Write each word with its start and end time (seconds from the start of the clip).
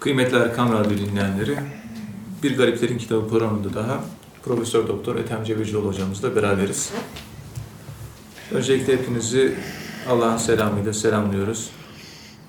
Kıymetli 0.00 0.36
Erkam 0.36 0.72
Radyo 0.72 0.98
dinleyenleri, 0.98 1.56
Bir 2.42 2.56
Gariplerin 2.56 2.98
Kitabı 2.98 3.28
programında 3.28 3.74
daha 3.74 4.00
Profesör 4.44 4.88
Doktor 4.88 5.16
Ethem 5.16 5.44
Cebecioğlu 5.44 5.88
hocamızla 5.88 6.36
beraberiz. 6.36 6.92
Öncelikle 8.52 8.92
hepinizi 8.92 9.54
Allah'ın 10.08 10.36
selamıyla 10.36 10.92
selamlıyoruz. 10.92 11.70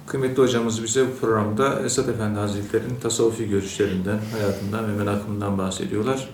Kıymetli 0.08 0.42
hocamız 0.42 0.84
bize 0.84 1.08
bu 1.08 1.16
programda 1.22 1.82
Esad 1.82 2.08
Efendi 2.08 2.40
Hazretleri'nin 2.40 3.00
tasavvufi 3.02 3.50
görüşlerinden, 3.50 4.20
hayatından 4.32 4.88
ve 4.88 5.04
merakından 5.04 5.58
bahsediyorlar. 5.58 6.30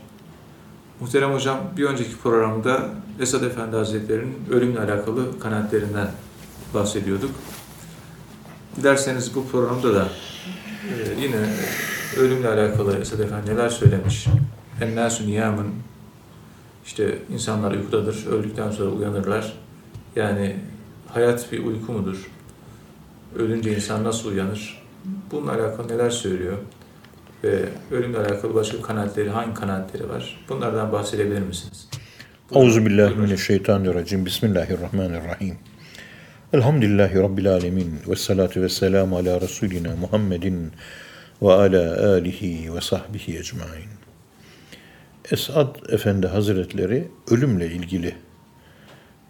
Muhterem 1.00 1.34
hocam, 1.34 1.60
bir 1.78 1.84
önceki 1.84 2.18
programda 2.18 2.90
Esad 3.20 3.44
Efendi 3.44 3.76
Hazretleri'nin 3.76 4.38
ölümle 4.52 4.80
alakalı 4.80 5.40
kanaatlerinden 5.40 6.12
bahsediyorduk. 6.74 7.32
Dilerseniz 8.78 9.36
bu 9.36 9.48
programda 9.48 9.96
da 9.96 10.08
e, 10.86 11.22
yine 11.22 11.36
ölümle 12.18 12.48
alakalı 12.48 12.98
Esad 12.98 13.20
Efendi 13.20 13.52
neler 13.52 13.70
söylemiş. 13.70 14.28
Ennâsü 14.82 15.28
niyâmın 15.28 15.68
işte 16.86 17.18
insanlar 17.34 17.72
uykudadır, 17.72 18.26
öldükten 18.28 18.72
sonra 18.72 18.90
uyanırlar. 18.90 19.54
Yani 20.16 20.56
hayat 21.08 21.52
bir 21.52 21.66
uyku 21.66 21.92
mudur? 21.92 22.28
Ölünce 23.36 23.76
insan 23.76 24.04
nasıl 24.04 24.32
uyanır? 24.32 24.84
Bununla 25.32 25.52
alakalı 25.52 25.88
neler 25.88 26.09
söylüyor? 26.09 26.58
Ve 27.44 27.66
ölümle 27.92 28.17
alakalı 28.17 28.54
başka 28.54 28.81
kanaatleri, 28.81 29.30
hangi 29.30 29.54
kanaatleri 29.54 30.09
var? 30.09 30.45
Bunlardan 30.50 30.92
bahsedebilir 30.92 31.42
misiniz? 31.42 31.88
Euzubillahimineşşeytanirracim. 32.56 34.26
Bismillahirrahmanirrahim. 34.26 35.58
Elhamdülillahi 36.54 37.16
Rabbil 37.16 37.52
alemin. 37.52 37.99
Ve 38.08 38.16
salatu 38.16 38.62
ve 38.62 38.70
selamu 38.70 39.17
ala 39.17 39.41
Resulina 39.41 39.95
Muhammedin 39.95 40.72
ve 41.41 41.53
ala 41.53 42.09
alihi 42.09 42.76
ve 42.76 42.81
sahbihi 42.81 43.38
ecmain. 43.38 43.90
Esad 45.31 45.75
Efendi 45.89 46.28
Hazretleri 46.28 47.08
ölümle 47.31 47.67
ilgili 47.67 48.16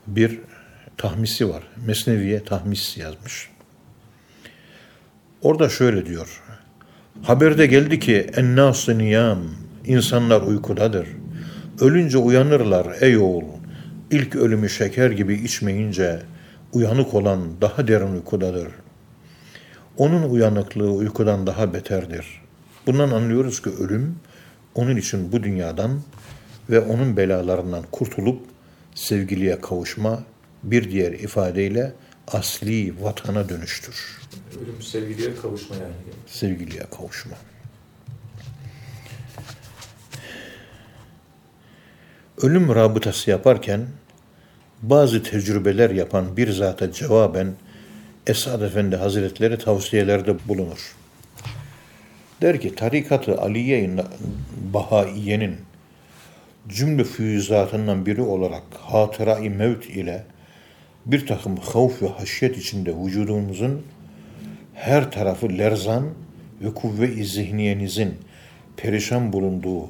bir 0.08 0.40
tahmisi 0.98 1.50
var. 1.50 1.64
Mesneviye 1.86 2.44
tahmis 2.44 2.98
yazmış. 2.98 3.50
Orada 5.42 5.70
şöyle 5.70 6.06
diyor. 6.06 6.44
Haberde 7.24 7.66
geldi 7.66 8.00
ki 8.00 8.28
ennâs-ı 8.36 8.98
niyam, 8.98 9.40
insanlar 9.86 10.42
uykudadır. 10.42 11.08
Ölünce 11.82 12.18
uyanırlar 12.18 12.88
ey 13.02 13.18
oğul. 13.18 13.44
İlk 14.12 14.36
ölümü 14.36 14.70
şeker 14.70 15.12
gibi 15.12 15.34
içmeyince 15.34 16.20
uyanık 16.76 17.14
olan 17.14 17.62
daha 17.62 17.88
derin 17.88 18.14
uykudadır. 18.14 18.68
Onun 19.98 20.30
uyanıklığı 20.30 20.92
uykudan 20.92 21.48
daha 21.48 21.74
beterdir. 21.74 22.42
Bundan 22.88 23.10
anlıyoruz 23.10 23.62
ki 23.62 23.70
ölüm 23.70 24.16
onun 24.76 24.96
için 24.96 25.32
bu 25.32 25.44
dünyadan 25.44 26.02
ve 26.70 26.80
onun 26.80 27.18
belalarından 27.18 27.84
kurtulup 27.92 28.42
sevgiliye 28.96 29.62
kavuşma 29.62 30.24
bir 30.64 30.92
diğer 30.92 31.12
ifadeyle 31.12 31.94
asli 32.28 33.04
vatana 33.04 33.50
dönüştür. 33.50 34.22
Ölüm 34.64 34.82
sevgiliye 34.82 35.36
kavuşma 35.36 35.76
yani. 35.76 35.94
Sevgiliye 36.28 36.84
kavuşma. 36.98 37.36
Ölüm 42.42 42.76
rabıtası 42.76 43.30
yaparken 43.30 43.88
bazı 44.90 45.24
tecrübeler 45.24 45.90
yapan 45.90 46.38
bir 46.38 46.52
zata 46.52 46.92
cevaben 46.92 47.48
Esad 48.28 48.62
Efendi 48.62 48.96
Hazretleri 48.96 49.58
tavsiyelerde 49.58 50.36
bulunur. 50.48 50.96
Der 52.42 52.62
ki 52.62 52.76
tarikatı 52.76 53.42
Aliye-i 53.42 53.90
Bahaiye'nin 54.74 55.56
cümle 56.68 57.04
füyüzatından 57.04 58.06
biri 58.06 58.22
olarak 58.22 58.64
hatıra-i 58.82 59.50
mevt 59.50 59.86
ile 59.86 60.24
bir 61.06 61.28
takım 61.28 61.58
havf 61.58 62.02
ve 62.02 62.08
haşyet 62.08 62.58
içinde 62.58 62.94
vücudumuzun 63.04 63.82
her 64.74 65.12
tarafı 65.12 65.50
lerzan 65.50 66.06
ve 66.62 66.74
kuvve-i 66.74 67.26
zihniyenizin 67.26 68.16
perişan 68.78 69.34
bulunduğu 69.34 69.88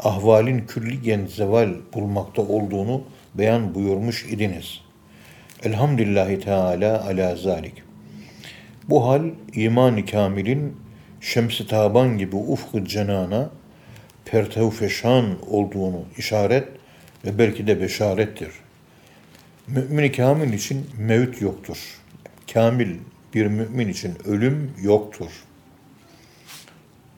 ahvalin 0.00 0.58
külliyen 0.66 1.26
zeval 1.26 1.70
bulmakta 1.94 2.42
olduğunu 2.42 3.04
beyan 3.34 3.74
buyurmuş 3.74 4.24
idiniz. 4.24 4.80
Elhamdülillahi 5.62 6.40
Teala 6.40 7.04
ala 7.06 7.36
zalik. 7.36 7.82
Bu 8.88 9.06
hal 9.06 9.30
iman-ı 9.52 10.06
kamilin 10.06 10.76
şems-i 11.20 11.66
taban 11.66 12.18
gibi 12.18 12.36
ufk-ı 12.36 12.84
cenana 12.84 13.50
pertev 14.24 14.70
feşan 14.70 15.36
olduğunu 15.50 16.04
işaret 16.18 16.68
ve 17.24 17.38
belki 17.38 17.66
de 17.66 17.80
beşarettir. 17.80 18.50
Mümin-i 19.66 20.12
kamil 20.12 20.52
için 20.52 20.86
mevt 20.98 21.40
yoktur. 21.40 21.78
Kamil 22.52 22.96
bir 23.34 23.46
mümin 23.46 23.88
için 23.88 24.14
ölüm 24.24 24.70
yoktur. 24.82 25.30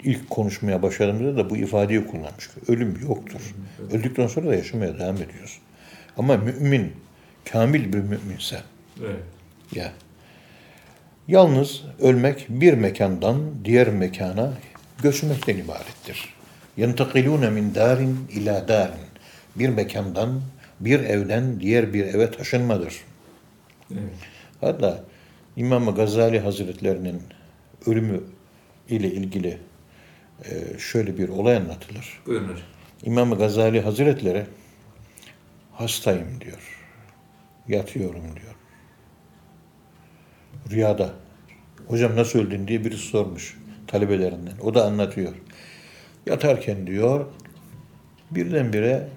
İlk 0.02 0.30
konuşmaya 0.30 0.82
başladığımızda 0.82 1.36
da 1.36 1.50
bu 1.50 1.56
ifadeyi 1.56 2.06
kullanmıştık. 2.06 2.70
Ölüm 2.70 2.98
yoktur. 3.08 3.54
Öldükten 3.92 4.26
sonra 4.26 4.46
da 4.46 4.54
yaşamaya 4.54 4.98
devam 4.98 5.16
ediyoruz. 5.16 5.58
Ama 6.16 6.36
mümin, 6.36 6.92
kamil 7.52 7.92
bir 7.92 7.98
müminse. 7.98 8.60
Evet. 9.00 9.22
Ya. 9.72 9.92
Yalnız 11.28 11.82
ölmek 12.00 12.46
bir 12.48 12.74
mekandan 12.74 13.64
diğer 13.64 13.88
mekana 13.88 14.52
göçmekten 15.02 15.56
ibarettir. 15.56 16.34
Yentakilune 16.76 17.50
min 17.50 17.74
darin 17.74 18.18
ila 18.32 18.68
darin. 18.68 19.06
Bir 19.56 19.68
mekandan, 19.68 20.40
bir 20.80 21.00
evden 21.00 21.60
diğer 21.60 21.94
bir 21.94 22.06
eve 22.06 22.30
taşınmadır. 22.30 22.94
evet. 23.90 24.02
Hatta 24.60 25.04
İmam 25.56 25.94
Gazali 25.94 26.40
Hazretlerinin 26.40 27.22
ölümü 27.86 28.20
ile 28.88 29.12
ilgili 29.12 29.58
e, 30.44 30.78
şöyle 30.78 31.18
bir 31.18 31.28
olay 31.28 31.56
anlatılır. 31.56 32.20
Buyurun. 32.26 32.58
İmam 33.02 33.38
Gazali 33.38 33.80
Hazretleri 33.80 34.44
hastayım 35.78 36.40
diyor. 36.40 36.86
Yatıyorum 37.68 38.22
diyor. 38.22 38.54
Rüyada. 40.70 41.10
Hocam 41.86 42.16
nasıl 42.16 42.38
öldün 42.38 42.68
diye 42.68 42.84
birisi 42.84 43.06
sormuş 43.06 43.58
talebelerinden. 43.86 44.58
O 44.62 44.74
da 44.74 44.84
anlatıyor. 44.84 45.32
Yatarken 46.26 46.86
diyor 46.86 47.26
birdenbire 48.30 49.08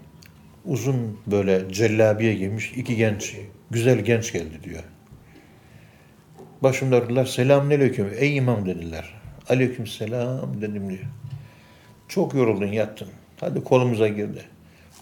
uzun 0.65 1.19
böyle 1.27 1.73
cellabiye 1.73 2.33
giymiş 2.33 2.71
iki 2.75 2.95
genç, 2.95 3.35
güzel 3.71 3.99
genç 3.99 4.33
geldi 4.33 4.63
diyor. 4.63 4.83
Başımda 6.63 7.01
durdular. 7.01 7.25
Selamünaleyküm. 7.25 8.11
Ey 8.17 8.35
imam 8.35 8.65
dediler. 8.65 9.13
Aleyküm 9.49 9.87
selam 9.87 10.61
dedim 10.61 10.89
diyor. 10.89 11.05
Çok 12.07 12.33
yoruldun 12.33 12.67
yattın. 12.67 13.07
Hadi 13.39 13.63
kolumuza 13.63 14.07
girdi. 14.07 14.45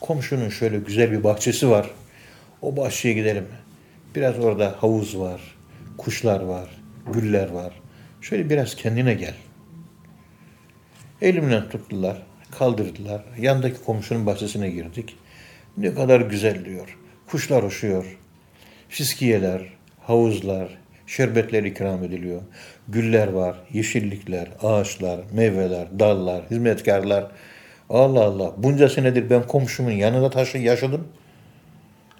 Komşunun 0.02 0.50
şöyle 0.50 0.78
güzel 0.78 1.12
bir 1.12 1.24
bahçesi 1.24 1.70
var. 1.70 1.92
O 2.62 2.78
bahçeye 2.78 3.14
gidelim. 3.14 3.48
Biraz 4.16 4.40
orada 4.40 4.76
havuz 4.80 5.20
var, 5.20 5.42
kuşlar 5.98 6.42
var, 6.42 6.70
güller 7.14 7.50
var. 7.50 7.74
Şöyle 8.22 8.50
biraz 8.50 8.76
kendine 8.76 9.14
gel. 9.14 9.34
Elimden 11.22 11.70
tuttular, 11.70 12.24
kaldırdılar. 12.52 13.24
Yandaki 13.40 13.84
komşunun 13.84 14.26
bahçesine 14.26 14.70
girdik. 14.70 15.16
Ne 15.78 15.94
kadar 15.94 16.22
güzel 16.22 16.66
diyor. 16.66 16.98
Kuşlar 17.28 17.64
uçuyor. 17.64 18.18
Fiskiyeler, 18.90 19.62
havuzlar, 20.02 20.78
şerbetler 21.08 21.64
ikram 21.64 22.04
ediliyor. 22.04 22.42
Güller 22.88 23.28
var, 23.28 23.56
yeşillikler, 23.74 24.48
ağaçlar, 24.62 25.20
meyveler, 25.34 26.00
dallar, 26.00 26.44
hizmetkarlar. 26.52 27.32
Allah 27.90 28.24
Allah. 28.24 28.54
Bunca 28.58 28.90
senedir 28.90 29.30
ben 29.30 29.48
komşumun 29.48 29.92
yanında 29.92 30.30
taşı 30.30 30.58
yaşadım. 30.58 31.08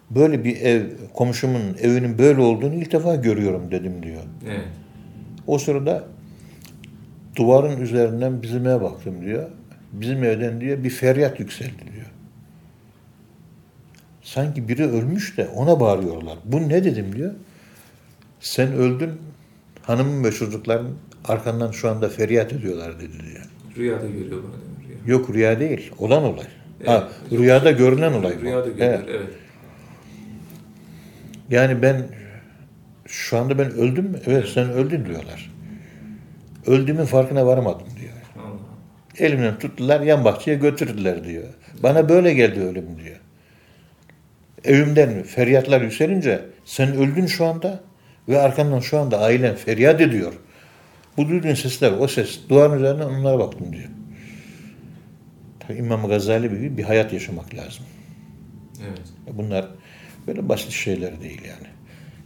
Böyle 0.10 0.44
bir 0.44 0.62
ev, 0.62 0.84
komşumun 1.14 1.78
evinin 1.82 2.18
böyle 2.18 2.42
olduğunu 2.42 2.74
ilk 2.74 2.92
defa 2.92 3.16
görüyorum 3.16 3.72
dedim 3.72 4.04
diyor. 4.04 4.22
Evet. 4.48 4.68
O 5.48 5.58
sırada 5.58 6.04
duvarın 7.36 7.82
üzerinden 7.82 8.42
bizim 8.42 8.68
eve 8.68 8.82
baktım 8.82 9.22
diyor. 9.26 9.50
Bizim 9.94 10.24
evden 10.24 10.62
diyor 10.62 10.84
bir 10.84 10.90
feryat 10.90 11.40
yükseldi 11.40 11.94
diyor. 11.94 12.12
Sanki 14.22 14.68
biri 14.70 14.86
ölmüş 14.86 15.38
de 15.38 15.48
ona 15.48 15.80
bağırıyorlar. 15.80 16.38
Bu 16.46 16.70
ne 16.70 16.84
dedim 16.84 17.16
diyor. 17.16 17.34
Sen 18.40 18.74
öldün, 18.74 19.12
hanımın 19.82 20.24
ve 20.24 20.32
çocukların 20.32 20.88
arkandan 21.26 21.72
şu 21.72 21.90
anda 21.90 22.10
feryat 22.10 22.54
ediyorlar 22.54 23.00
dedi 23.00 23.14
diyor. 23.32 23.46
Rüyada 23.78 24.08
görüyor 24.08 24.44
bunu 24.44 24.54
değil 24.54 24.77
mi? 24.77 24.77
Yok 25.06 25.30
rüya 25.34 25.60
değil, 25.60 25.92
olan 25.98 26.24
olay. 26.24 26.46
ha, 26.86 27.10
Evet. 27.32 27.40
rüyada 27.40 27.72
görülen 27.72 28.14
olay. 28.14 28.40
Rüyada 28.42 28.68
görüyor, 28.70 28.94
Evet. 28.94 29.02
evet. 29.10 29.28
Yani 31.50 31.82
ben 31.82 32.02
şu 33.06 33.38
anda 33.38 33.58
ben 33.60 33.72
öldüm 33.72 34.06
mü? 34.06 34.20
Evet 34.26 34.48
sen 34.54 34.70
öldün 34.70 35.06
diyorlar. 35.06 35.52
Öldüğümün 36.68 37.06
farkına 37.06 37.46
varamadım 37.46 37.88
diyor. 38.00 38.14
Elimden 39.18 39.60
tuttular 39.60 40.02
yan 40.02 40.26
bahçeye 40.26 40.58
götürdüler 40.58 41.24
diyor. 41.24 41.44
Bana 41.84 42.10
böyle 42.10 42.34
geldi 42.34 42.60
ölüm 42.60 42.86
diyor. 43.06 43.16
Evimden 44.64 45.24
feryatlar 45.24 45.82
yükselince 45.82 46.42
sen 46.66 46.96
öldün 46.96 47.26
şu 47.26 47.46
anda 47.46 47.80
ve 48.30 48.40
arkandan 48.40 48.80
şu 48.80 49.00
anda 49.00 49.20
ailen 49.20 49.56
feryat 49.56 50.02
ediyor. 50.02 50.34
Bu 51.18 51.30
duyduğun 51.30 51.54
sesler 51.54 51.92
o 52.00 52.08
ses. 52.08 52.40
Duvarın 52.50 52.78
üzerine 52.78 53.04
onlara 53.06 53.40
baktım 53.40 53.74
diyor. 53.74 53.90
İmam 55.74 56.08
Gazali 56.08 56.50
gibi 56.50 56.78
bir 56.78 56.84
hayat 56.84 57.14
yaşamak 57.14 57.56
lazım. 57.56 57.86
Evet. 58.88 59.02
Bunlar 59.34 59.68
böyle 60.28 60.50
basit 60.50 60.72
şeyler 60.72 61.22
değil 61.22 61.42
yani. 61.42 61.68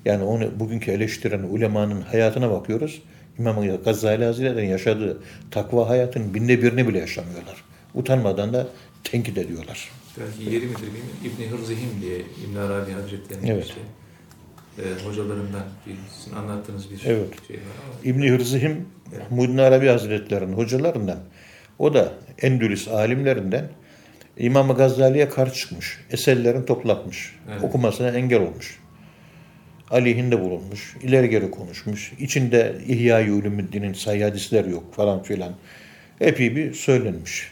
Yani 0.05 0.23
onu 0.23 0.59
bugünkü 0.59 0.91
eleştiren 0.91 1.43
ulemanın 1.43 2.01
hayatına 2.01 2.51
bakıyoruz. 2.51 3.01
İmam 3.39 3.83
Gazali 3.85 4.25
Hazretleri'nin 4.25 4.71
yaşadığı 4.71 5.23
takva 5.51 5.89
hayatın 5.89 6.33
binde 6.33 6.63
birini 6.63 6.87
bile 6.87 6.99
yaşamıyorlar. 6.99 7.63
Utanmadan 7.95 8.53
da 8.53 8.67
tenkit 9.03 9.37
ediyorlar. 9.37 9.89
Belki 10.19 10.55
yeri 10.55 10.65
midir 10.65 10.81
bilmiyorum. 10.81 11.09
İbni 11.25 11.47
Hırzihim 11.47 12.01
diye 12.01 12.17
İbn 12.19 12.57
Arabi 12.57 12.91
Hazretleri'nin 12.91 13.47
Evet. 13.47 13.65
işte 13.65 13.81
e, 14.77 15.07
hocalarından 15.07 15.63
bir, 15.87 15.95
anlattığınız 16.35 16.91
bir 16.91 17.01
Evet. 17.05 17.29
şey 17.47 17.55
var 17.55 17.63
ama 17.85 17.93
İbni 18.03 18.29
Hırzihim 18.29 18.85
Muhyiddin 19.29 19.57
Arabi 19.57 19.87
Hazretleri'nin 19.87 20.53
hocalarından 20.53 21.19
o 21.81 21.93
da 21.93 22.11
Endülüs 22.41 22.87
alimlerinden 22.87 23.69
İmam 24.37 24.75
Gazali'ye 24.75 25.29
karşı 25.29 25.53
çıkmış. 25.53 25.99
Eserlerini 26.11 26.65
toplatmış. 26.65 27.35
Evet. 27.51 27.63
Okumasına 27.63 28.09
engel 28.09 28.41
olmuş. 28.41 28.79
Aleyhinde 29.91 30.41
bulunmuş. 30.41 30.95
ileri 31.01 31.29
geri 31.29 31.51
konuşmuş. 31.51 32.13
İçinde 32.19 32.75
İhya-i 32.87 33.31
Ulumuddin'in 33.31 33.93
sayı 33.93 34.23
hadisler 34.23 34.65
yok 34.65 34.95
falan 34.95 35.23
filan. 35.23 35.53
Epey 36.21 36.55
bir 36.55 36.73
söylenmiş. 36.73 37.51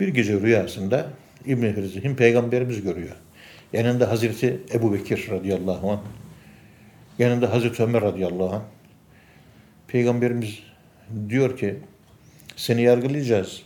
Bir 0.00 0.08
gece 0.08 0.40
rüyasında 0.40 1.06
İbni 1.46 1.68
Hırzihim 1.68 2.16
peygamberimiz 2.16 2.82
görüyor. 2.82 3.16
Yanında 3.72 4.10
Hazreti 4.10 4.60
Ebu 4.74 4.92
Bekir 4.94 5.28
radıyallahu 5.30 5.90
anh. 5.90 6.00
Yanında 7.18 7.52
Hazreti 7.52 7.82
Ömer 7.82 8.02
radıyallahu 8.02 8.54
anh. 8.54 8.62
Peygamberimiz 9.88 10.58
diyor 11.28 11.56
ki 11.56 11.76
seni 12.60 12.82
yargılayacağız. 12.82 13.62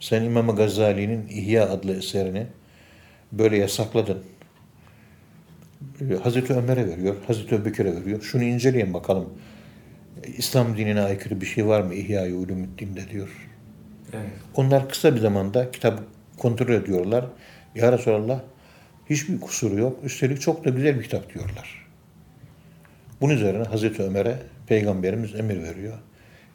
Sen 0.00 0.22
İmam 0.22 0.56
Gazali'nin 0.56 1.28
İhya 1.28 1.70
adlı 1.70 1.96
eserini 1.96 2.46
böyle 3.32 3.58
yasakladın. 3.58 4.22
Hazreti 6.22 6.52
Ömer'e 6.52 6.86
veriyor, 6.86 7.16
Hazreti 7.26 7.54
Ebubekir'e 7.54 7.96
veriyor. 7.96 8.22
Şunu 8.22 8.42
inceleyin 8.42 8.94
bakalım. 8.94 9.28
İslam 10.36 10.76
dinine 10.76 11.00
aykırı 11.00 11.40
bir 11.40 11.46
şey 11.46 11.66
var 11.66 11.80
mı 11.80 11.94
İhya-i 11.94 12.34
Ulumuddin'de 12.34 13.10
diyor. 13.10 13.48
evet. 14.12 14.30
Onlar 14.54 14.88
kısa 14.88 15.14
bir 15.14 15.20
zamanda 15.20 15.70
kitap 15.70 16.02
kontrol 16.38 16.74
ediyorlar. 16.74 17.26
Ya 17.74 17.92
Resulallah 17.92 18.40
hiçbir 19.10 19.40
kusuru 19.40 19.78
yok. 19.78 19.98
Üstelik 20.04 20.40
çok 20.40 20.64
da 20.64 20.70
güzel 20.70 20.98
bir 20.98 21.02
kitap 21.02 21.34
diyorlar. 21.34 21.86
Bunun 23.20 23.34
üzerine 23.34 23.64
Hazreti 23.64 24.02
Ömer'e 24.02 24.38
Peygamberimiz 24.66 25.34
emir 25.34 25.62
veriyor. 25.62 25.98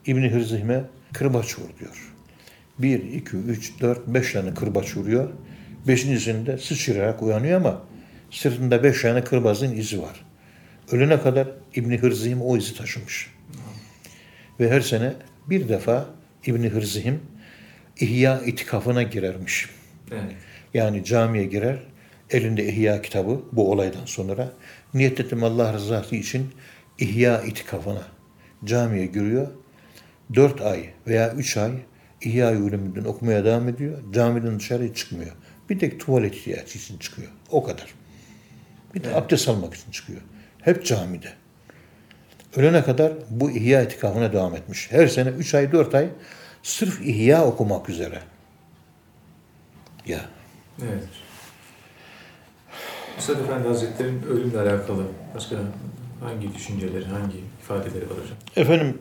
İbni 0.05 0.29
Hırzihme 0.29 0.83
kırbaç 1.17 1.59
vur 1.59 1.79
diyor. 1.79 2.13
Bir, 2.79 3.03
iki, 3.03 3.37
üç, 3.37 3.81
dört, 3.81 4.07
beş 4.07 4.33
tane 4.33 4.53
kırbaç 4.53 4.97
vuruyor. 4.97 5.29
Beşincisinde 5.87 6.57
sıçrayarak 6.57 7.21
uyanıyor 7.21 7.57
ama 7.57 7.81
sırtında 8.31 8.83
beş 8.83 9.01
tane 9.01 9.23
kırbazın 9.23 9.75
izi 9.75 10.01
var. 10.01 10.25
Ölene 10.91 11.21
kadar 11.21 11.47
İbni 11.75 11.97
Hırzihim 11.97 12.41
o 12.41 12.57
izi 12.57 12.77
taşımış. 12.77 13.31
Ve 14.59 14.69
her 14.71 14.81
sene 14.81 15.13
bir 15.49 15.69
defa 15.69 16.05
İbni 16.45 16.69
Hırzihim 16.69 17.19
İhya 17.99 18.41
itikafına 18.41 19.03
girermiş. 19.03 19.69
Evet. 20.11 20.35
Yani 20.73 21.03
camiye 21.03 21.45
girer, 21.45 21.79
elinde 22.29 22.67
İhya 22.67 23.01
kitabı 23.01 23.41
bu 23.51 23.71
olaydan 23.71 24.05
sonra 24.05 24.53
niyet 24.93 25.19
ettim 25.19 25.43
Allah 25.43 25.73
rızası 25.73 26.15
için 26.15 26.51
İhya 26.99 27.41
itikafına 27.41 28.03
camiye 28.65 29.05
giriyor. 29.05 29.47
Dört 30.33 30.61
ay 30.61 30.89
veya 31.07 31.33
üç 31.33 31.57
ay 31.57 31.71
İhya 32.21 32.51
Ulumuddin 32.51 33.05
okumaya 33.05 33.45
devam 33.45 33.69
ediyor. 33.69 33.97
Camiden 34.13 34.59
dışarı 34.59 34.93
çıkmıyor. 34.93 35.31
Bir 35.69 35.79
tek 35.79 35.99
tuvalet 35.99 36.35
ihtiyacı 36.35 36.77
için 36.77 36.97
çıkıyor. 36.97 37.31
O 37.51 37.63
kadar. 37.63 37.93
Bir 38.95 39.03
de 39.03 39.15
abdest 39.15 39.49
almak 39.49 39.73
için 39.73 39.91
çıkıyor. 39.91 40.21
Hep 40.61 40.85
camide. 40.85 41.33
Ölene 42.55 42.83
kadar 42.83 43.13
bu 43.29 43.51
İhya 43.51 43.81
itikafına 43.81 44.33
devam 44.33 44.55
etmiş. 44.55 44.91
Her 44.91 45.07
sene 45.07 45.29
üç 45.29 45.55
ay, 45.55 45.71
dört 45.71 45.95
ay 45.95 46.09
sırf 46.63 47.01
İhya 47.01 47.45
okumak 47.45 47.89
üzere. 47.89 48.21
Ya. 50.05 50.19
Evet. 50.81 51.07
Üstad 53.17 53.39
Efendi 53.39 53.67
Hazretleri'nin 53.67 54.23
ölümle 54.23 54.59
alakalı 54.59 55.03
başka 55.35 55.55
hangi 56.19 56.55
düşünceleri, 56.55 57.05
hangi 57.05 57.37
ifadeleri 57.61 58.09
var 58.09 58.17
hocam? 58.17 58.37
Efendim 58.55 58.97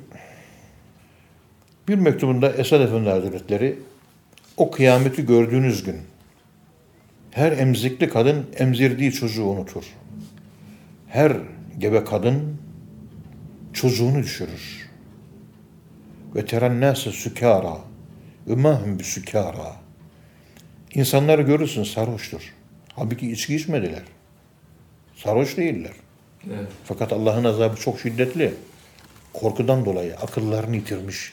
bir 1.89 1.95
mektubunda 1.95 2.53
Esad 2.53 2.81
Efendi 2.81 3.09
Hazretleri 3.11 3.79
o 4.57 4.71
kıyameti 4.71 5.27
gördüğünüz 5.27 5.85
gün 5.85 5.97
her 7.31 7.53
emzikli 7.53 8.09
kadın 8.09 8.47
emzirdiği 8.57 9.13
çocuğu 9.13 9.45
unutur. 9.45 9.85
Her 11.09 11.37
gebe 11.79 12.05
kadın 12.05 12.57
çocuğunu 13.73 14.23
düşürür. 14.23 14.91
Ve 16.35 16.47
terennâse 16.47 17.11
sükâra 17.13 17.79
ve 18.49 18.55
mahum 18.55 18.99
bi 18.99 19.05
sükâra. 19.05 19.77
İnsanları 20.95 21.43
görürsün 21.43 21.85
sarhoştur. 21.85 22.55
Halbuki 22.97 23.33
içki 23.33 23.57
içmediler. 23.57 24.03
Sarhoş 25.17 25.57
değiller. 25.57 25.93
Evet. 26.47 26.69
Fakat 26.85 27.13
Allah'ın 27.13 27.45
azabı 27.45 27.77
çok 27.77 28.01
şiddetli. 28.01 28.55
Korkudan 29.33 29.85
dolayı 29.85 30.17
akıllarını 30.17 30.77
yitirmiş. 30.77 31.33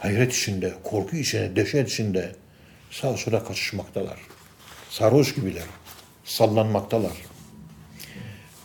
Hayret 0.00 0.32
içinde, 0.32 0.72
korku 0.82 1.16
içinde, 1.16 1.56
dehşet 1.56 1.88
içinde 1.88 2.32
sağa 2.90 3.16
sola 3.16 3.44
kaçışmaktalar. 3.44 4.18
Sarhoş 4.90 5.34
gibiler. 5.34 5.64
Sallanmaktalar. 6.24 7.12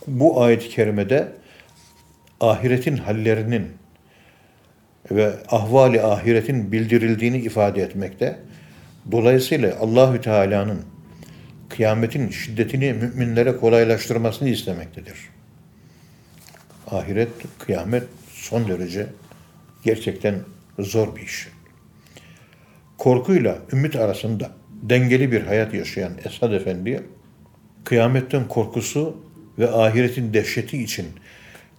Bu 0.06 0.42
ayet-i 0.42 0.68
kerimede 0.68 1.32
ahiretin 2.40 2.96
hallerinin 2.96 3.68
ve 5.10 5.34
ahvali 5.48 6.02
ahiretin 6.02 6.72
bildirildiğini 6.72 7.38
ifade 7.38 7.82
etmekte. 7.82 8.38
Dolayısıyla 9.12 9.78
Allahü 9.80 10.20
Teala'nın 10.20 10.82
kıyametin 11.68 12.30
şiddetini 12.30 12.92
müminlere 12.92 13.56
kolaylaştırmasını 13.56 14.48
istemektedir. 14.48 15.16
Ahiret, 16.90 17.28
kıyamet 17.58 18.04
son 18.32 18.68
derece 18.68 19.06
gerçekten 19.84 20.34
zor 20.79 21.15
bir 21.15 21.21
iş. 21.21 21.47
Korkuyla 22.97 23.57
ümit 23.73 23.95
arasında 23.95 24.51
dengeli 24.81 25.31
bir 25.31 25.41
hayat 25.41 25.73
yaşayan 25.73 26.13
Esad 26.25 26.51
Efendi, 26.51 27.03
kıyametten 27.83 28.47
korkusu 28.47 29.17
ve 29.59 29.71
ahiretin 29.71 30.33
dehşeti 30.33 30.83
için 30.83 31.05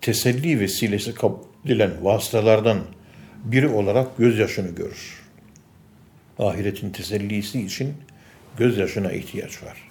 teselli 0.01 0.61
vesilesi 0.61 1.15
kabul 1.15 1.39
edilen 1.65 1.91
vasıtalardan 2.03 2.79
biri 3.45 3.69
olarak 3.69 4.19
gözyaşını 4.19 4.75
görür. 4.75 5.23
Ahiretin 6.39 6.91
tesellisi 6.91 7.61
için 7.61 7.95
gözyaşına 8.59 9.13
ihtiyaç 9.13 9.63
var. 9.63 9.91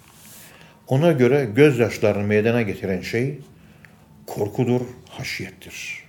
Ona 0.88 1.12
göre 1.12 1.48
gözyaşlarını 1.56 2.26
meydana 2.26 2.62
getiren 2.62 3.00
şey 3.00 3.38
korkudur, 4.26 4.80
haşiyettir. 5.08 6.02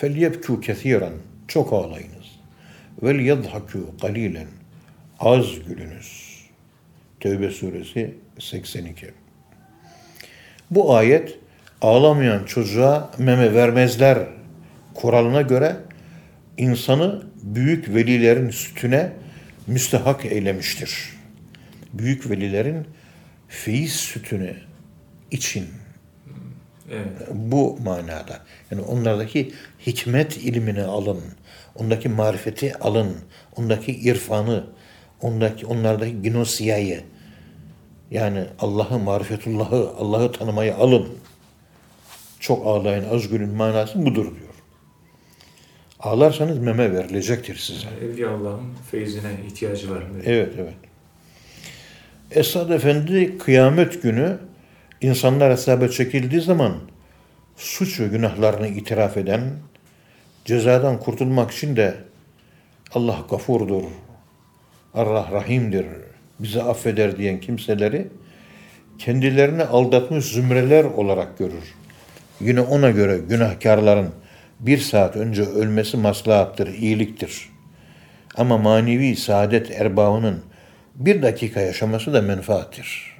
فَلْيَبْكُوا 0.00 0.62
كَثِيرًا 0.62 1.10
çok 1.53 1.73
ağlayınız. 1.73 2.39
Vel 3.03 3.19
yadhaku 3.19 3.97
kalilen. 4.01 4.47
Az 5.19 5.45
gülünüz. 5.67 6.41
Tevbe 7.19 7.49
suresi 7.51 8.15
82. 8.39 9.11
Bu 10.71 10.95
ayet 10.95 11.39
ağlamayan 11.81 12.43
çocuğa 12.43 13.11
meme 13.17 13.53
vermezler 13.53 14.19
kuralına 14.93 15.41
göre 15.41 15.75
insanı 16.57 17.23
büyük 17.43 17.95
velilerin 17.95 18.49
sütüne 18.49 19.13
müstehak 19.67 20.25
eylemiştir. 20.25 21.09
Büyük 21.93 22.29
velilerin 22.29 22.87
feyiz 23.47 23.93
sütünü 23.93 24.55
için 25.31 25.65
evet. 26.91 27.27
bu 27.31 27.77
manada. 27.83 28.39
Yani 28.71 28.81
onlardaki 28.81 29.53
hikmet 29.87 30.37
ilmini 30.37 30.83
alın 30.83 31.21
ondaki 31.75 32.09
marifeti 32.09 32.77
alın, 32.77 33.15
ondaki 33.57 33.91
irfanı, 33.91 34.63
ondaki 35.21 35.65
onlardaki 35.65 36.21
ginosiyayı 36.21 37.03
yani 38.11 38.45
Allah'ı, 38.59 38.99
marifetullahı, 38.99 39.89
Allah'ı 39.97 40.31
tanımayı 40.31 40.75
alın. 40.75 41.07
Çok 42.39 42.67
ağlayın, 42.67 43.05
az 43.09 43.27
gülün 43.27 43.49
manası 43.49 44.05
budur 44.05 44.25
diyor. 44.25 44.51
Ağlarsanız 45.99 46.57
meme 46.57 46.93
verilecektir 46.93 47.55
size. 47.55 47.87
Evliya 48.05 48.29
Allah'ın 48.29 48.73
feyzine 48.91 49.31
ihtiyacı 49.47 49.91
var. 49.91 50.03
Evet, 50.25 50.53
evet. 50.57 50.73
Esad 52.31 52.69
Efendi 52.69 53.37
kıyamet 53.37 54.03
günü 54.03 54.37
insanlar 55.01 55.51
hesaba 55.51 55.87
çekildiği 55.87 56.41
zaman 56.41 56.73
suç 57.55 57.99
ve 57.99 58.07
günahlarını 58.07 58.67
itiraf 58.67 59.17
eden, 59.17 59.41
cezadan 60.45 60.99
kurtulmak 60.99 61.51
için 61.51 61.75
de 61.75 61.95
Allah 62.93 63.25
gafurdur, 63.29 63.83
Allah 64.93 65.29
rahimdir, 65.31 65.85
bizi 66.39 66.61
affeder 66.63 67.17
diyen 67.17 67.39
kimseleri 67.39 68.07
kendilerini 68.97 69.63
aldatmış 69.63 70.25
zümreler 70.25 70.83
olarak 70.83 71.37
görür. 71.37 71.75
Yine 72.39 72.61
ona 72.61 72.91
göre 72.91 73.17
günahkarların 73.29 74.09
bir 74.59 74.77
saat 74.77 75.15
önce 75.15 75.41
ölmesi 75.41 75.97
maslahattır, 75.97 76.67
iyiliktir. 76.67 77.49
Ama 78.35 78.57
manevi 78.57 79.15
saadet 79.15 79.71
erbabının 79.71 80.39
bir 80.95 81.21
dakika 81.21 81.61
yaşaması 81.61 82.13
da 82.13 82.21
menfaattir. 82.21 83.17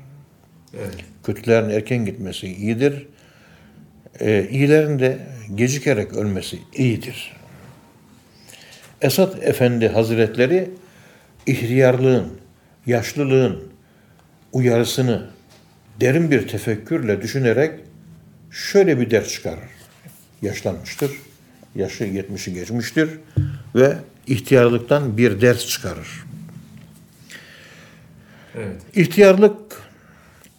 Evet. 0.77 0.95
Kötülerin 1.23 1.69
erken 1.69 2.05
gitmesi 2.05 2.47
iyidir. 2.47 3.07
Ee, 4.19 4.47
iyilerin 4.51 4.99
de 4.99 5.19
gecikerek 5.55 6.13
ölmesi 6.13 6.59
iyidir. 6.73 7.33
Esat 9.01 9.43
Efendi 9.43 9.87
Hazretleri 9.87 10.69
ihtiyarlığın, 11.45 12.27
yaşlılığın 12.85 13.63
uyarısını 14.53 15.29
derin 15.99 16.31
bir 16.31 16.47
tefekkürle 16.47 17.21
düşünerek 17.21 17.79
şöyle 18.51 18.99
bir 18.99 19.11
ders 19.11 19.27
çıkarır. 19.29 19.69
Yaşlanmıştır, 20.41 21.11
yaşı 21.75 22.03
70'i 22.03 22.53
geçmiştir 22.53 23.09
ve 23.75 23.97
ihtiyarlıktan 24.27 25.17
bir 25.17 25.41
ders 25.41 25.67
çıkarır. 25.67 26.23
Evet. 28.55 28.81
İhtiyarlık, 28.95 29.81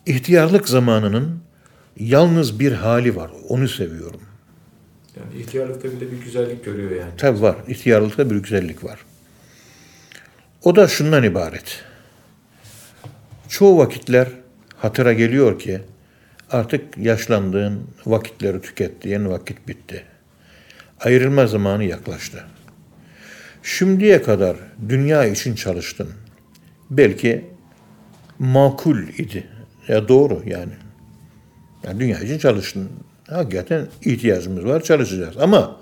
ihtiyarlık 0.07 0.69
zamanının 0.69 1.43
yalnız 1.97 2.61
bir 2.61 2.73
hali 2.73 3.17
var. 3.17 3.31
Onu 3.49 3.69
seviyorum. 3.69 4.21
Yani 5.17 5.43
ihtiyarlıkta 5.43 5.91
bile 5.91 6.13
bir 6.13 6.21
güzellik 6.25 6.65
görüyor 6.65 6.91
yani. 6.91 7.17
Tabi 7.17 7.43
var. 7.43 7.57
İhtiyarlıkta 7.69 8.31
bir 8.31 8.37
güzellik 8.37 8.85
var. 8.85 8.99
O 10.63 10.77
da 10.77 10.89
şundan 10.89 11.23
ibaret. 11.23 11.85
Çoğu 13.49 13.79
vakitler 13.79 14.29
hatıra 14.77 15.13
geliyor 15.13 15.59
ki 15.59 15.81
artık 16.51 16.99
yaşlandığın, 16.99 17.81
vakitleri 18.07 18.61
tükettiğin 18.61 19.29
vakit 19.29 19.69
bitti. 19.69 20.05
Ayrılma 21.01 21.47
zamanı 21.47 21.85
yaklaştı. 21.85 22.45
Şimdiye 23.63 24.23
kadar 24.23 24.57
dünya 24.89 25.25
için 25.25 25.55
çalıştın. 25.55 26.09
Belki 26.91 27.45
makul 28.39 29.03
idi. 29.03 29.47
Ya 29.89 30.09
doğru 30.09 30.43
yani. 30.47 30.73
Yani 31.85 32.01
dünya 32.01 32.21
için 32.21 32.39
çalıştın. 32.39 32.91
Hakikaten 33.29 33.87
ihtiyacımız 34.05 34.65
var, 34.65 34.83
çalışacağız. 34.83 35.37
Ama 35.37 35.77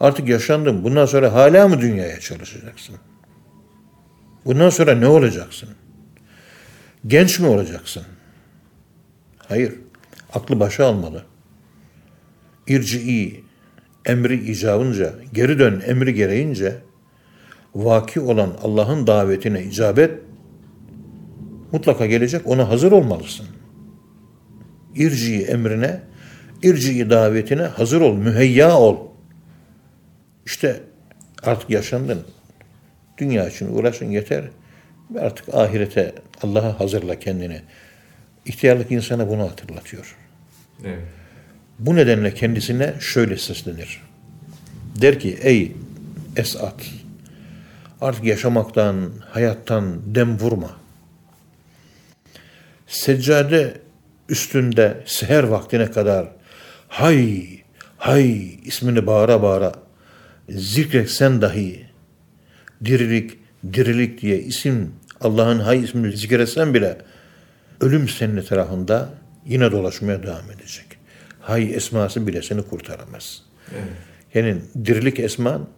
artık 0.00 0.28
yaşlandın. 0.28 0.84
Bundan 0.84 1.06
sonra 1.06 1.32
hala 1.32 1.68
mı 1.68 1.80
dünyaya 1.80 2.20
çalışacaksın? 2.20 2.96
Bundan 4.44 4.70
sonra 4.70 4.94
ne 4.94 5.06
olacaksın? 5.06 5.68
Genç 7.06 7.38
mi 7.38 7.46
olacaksın? 7.46 8.02
Hayır. 9.48 9.74
Aklı 10.34 10.60
başa 10.60 10.86
almalı. 10.86 11.24
İrci'i, 12.66 13.44
emri 14.06 14.50
icabınca, 14.50 15.14
geri 15.32 15.58
dön 15.58 15.82
emri 15.86 16.14
gereğince 16.14 16.76
vaki 17.74 18.20
olan 18.20 18.56
Allah'ın 18.62 19.06
davetine 19.06 19.62
icabet 19.62 20.10
mutlaka 21.72 22.06
gelecek. 22.06 22.46
Ona 22.46 22.68
hazır 22.68 22.92
olmalısın. 22.92 23.46
İrci'i 24.96 25.42
emrine, 25.42 26.00
irci'i 26.62 27.10
davetine 27.10 27.62
hazır 27.62 28.00
ol, 28.00 28.16
müheyya 28.16 28.78
ol. 28.78 28.96
İşte 30.46 30.80
artık 31.42 31.70
yaşandın. 31.70 32.26
Dünya 33.18 33.48
için 33.48 33.74
uğraşın 33.74 34.10
yeter. 34.10 34.44
Artık 35.18 35.54
ahirete 35.54 36.14
Allah'a 36.42 36.80
hazırla 36.80 37.18
kendini. 37.18 37.60
İhtiyarlık 38.46 38.92
insana 38.92 39.28
bunu 39.28 39.42
hatırlatıyor. 39.42 40.16
Evet. 40.84 40.98
Bu 41.78 41.96
nedenle 41.96 42.34
kendisine 42.34 42.94
şöyle 43.00 43.36
seslenir. 43.38 44.02
Der 45.00 45.20
ki 45.20 45.38
ey 45.42 45.72
Esat 46.36 46.74
artık 48.00 48.24
yaşamaktan, 48.24 49.10
hayattan 49.30 50.14
dem 50.14 50.38
vurma. 50.38 50.70
Seccade 52.86 53.80
üstünde 54.28 55.02
seher 55.06 55.44
vaktine 55.44 55.90
kadar 55.90 56.28
hay 56.88 57.46
hay 57.98 58.54
ismini 58.64 59.06
bağıra 59.06 59.42
bağıra 59.42 59.72
zikretsen 60.48 61.42
dahi 61.42 61.86
dirilik 62.84 63.38
dirilik 63.72 64.22
diye 64.22 64.38
isim 64.38 64.92
Allah'ın 65.20 65.58
hay 65.60 65.84
ismini 65.84 66.16
zikretsen 66.16 66.74
bile 66.74 66.98
ölüm 67.80 68.08
senin 68.08 68.36
etrafında 68.36 69.08
yine 69.46 69.72
dolaşmaya 69.72 70.22
devam 70.22 70.50
edecek. 70.50 70.86
Hay 71.40 71.74
esması 71.74 72.26
bile 72.26 72.42
seni 72.42 72.62
kurtaramaz. 72.62 73.42
Evet. 73.72 73.84
Yani 74.34 74.62
dirilik 74.84 75.20
esman 75.20 75.68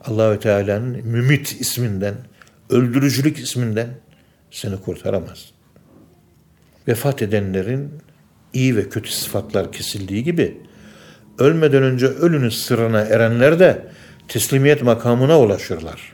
Allahü 0.00 0.40
Teala'nın 0.40 1.06
mümit 1.06 1.60
isminden, 1.60 2.14
öldürücülük 2.70 3.38
isminden 3.38 3.88
seni 4.50 4.80
kurtaramaz. 4.80 5.50
Vefat 6.88 7.22
edenlerin 7.22 7.90
iyi 8.52 8.76
ve 8.76 8.88
kötü 8.88 9.10
sıfatlar 9.10 9.72
kesildiği 9.72 10.24
gibi 10.24 10.60
ölmeden 11.38 11.82
önce 11.82 12.06
ölünün 12.06 12.48
sırrına 12.48 13.00
erenler 13.00 13.58
de 13.58 13.86
teslimiyet 14.28 14.82
makamına 14.82 15.40
ulaşırlar. 15.40 16.12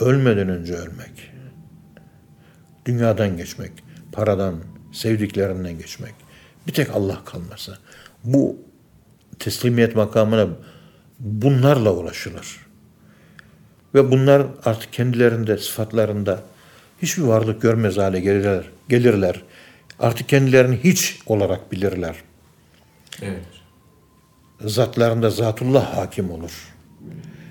Ölmeden 0.00 0.48
önce 0.48 0.74
ölmek. 0.74 1.32
Dünyadan 2.86 3.36
geçmek, 3.36 3.72
paradan, 4.12 4.54
sevdiklerinden 4.92 5.78
geçmek. 5.78 6.14
Bir 6.66 6.72
tek 6.72 6.90
Allah 6.90 7.24
kalması. 7.24 7.78
Bu 8.24 8.58
teslimiyet 9.38 9.96
makamına 9.96 10.48
bunlarla 11.18 11.92
ulaşılır. 11.92 12.66
Ve 13.94 14.10
bunlar 14.10 14.46
artık 14.64 14.92
kendilerinde, 14.92 15.58
sıfatlarında 15.58 16.42
hiçbir 17.02 17.22
varlık 17.22 17.62
görmez 17.62 17.96
hale 17.96 18.20
gelirler. 18.20 18.64
gelirler. 18.88 19.42
Artık 19.98 20.28
kendilerini 20.28 20.76
hiç 20.76 21.18
olarak 21.26 21.72
bilirler. 21.72 22.16
Evet. 23.22 23.44
Zatlarında 24.60 25.30
zatullah 25.30 25.96
hakim 25.96 26.30
olur. 26.30 26.72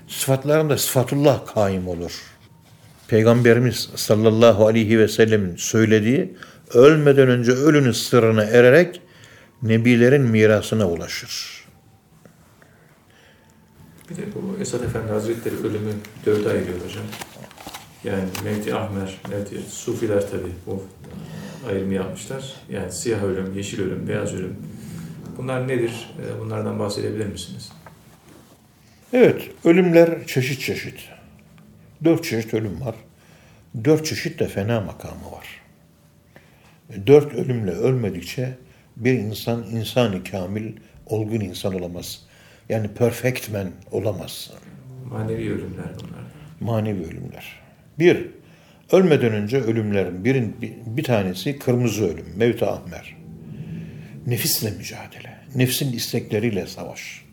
Sıfatlarında 0.08 0.78
sıfatullah 0.78 1.54
kaim 1.54 1.88
olur. 1.88 2.22
Peygamberimiz 3.08 3.90
sallallahu 3.96 4.66
aleyhi 4.66 4.98
ve 4.98 5.08
sellemin 5.08 5.56
söylediği 5.56 6.36
ölmeden 6.74 7.28
önce 7.28 7.52
ölünün 7.52 7.92
sırrına 7.92 8.44
ererek 8.44 9.00
nebilerin 9.62 10.22
mirasına 10.22 10.88
ulaşır. 10.88 11.64
Bir 14.10 14.16
de 14.16 14.22
bu 14.34 14.62
Esad 14.62 14.82
Efendi 14.82 15.12
Hazretleri 15.12 15.54
ölümü 15.54 15.92
dörde 16.26 16.48
ayırıyor 16.48 16.78
hocam. 16.88 17.04
Yani 18.06 18.24
Mevti 18.44 18.74
Ahmer, 18.74 19.20
Mevti 19.30 19.60
Sufiler 19.70 20.30
tabi 20.30 20.48
bu 20.66 20.84
ayrımı 21.68 21.94
yapmışlar. 21.94 22.54
Yani 22.70 22.92
siyah 22.92 23.22
ölüm, 23.22 23.54
yeşil 23.54 23.82
ölüm, 23.82 24.08
beyaz 24.08 24.34
ölüm. 24.34 24.56
Bunlar 25.38 25.68
nedir? 25.68 26.10
Ee, 26.18 26.40
Bunlardan 26.40 26.78
bahsedebilir 26.78 27.26
misiniz? 27.26 27.72
Evet, 29.12 29.50
ölümler 29.64 30.26
çeşit 30.26 30.60
çeşit. 30.60 31.08
Dört 32.04 32.24
çeşit 32.24 32.54
ölüm 32.54 32.80
var. 32.80 32.94
Dört 33.84 34.06
çeşit 34.06 34.40
de 34.40 34.48
fena 34.48 34.80
makamı 34.80 35.32
var. 35.32 35.62
Dört 37.06 37.34
ölümle 37.34 37.70
ölmedikçe 37.70 38.54
bir 38.96 39.12
insan 39.12 39.62
insanı 39.62 40.24
kamil, 40.24 40.72
olgun 41.06 41.40
insan 41.40 41.74
olamaz. 41.74 42.22
Yani 42.68 42.88
perfect 42.88 43.52
man 43.52 43.70
olamaz. 43.90 44.50
Manevi 45.10 45.52
ölümler 45.52 45.88
bunlar. 45.98 46.24
Manevi 46.60 47.04
ölümler. 47.04 47.65
Bir, 47.98 48.30
ölmeden 48.92 49.32
önce 49.32 49.60
ölümlerin 49.60 50.24
birin, 50.24 50.56
bir, 50.86 51.04
tanesi 51.04 51.58
kırmızı 51.58 52.04
ölüm, 52.04 52.26
mevt 52.36 52.62
ahmer. 52.62 53.16
Nefisle 54.26 54.70
mücadele, 54.70 55.38
nefsin 55.54 55.92
istekleriyle 55.92 56.66
savaş. 56.66 57.24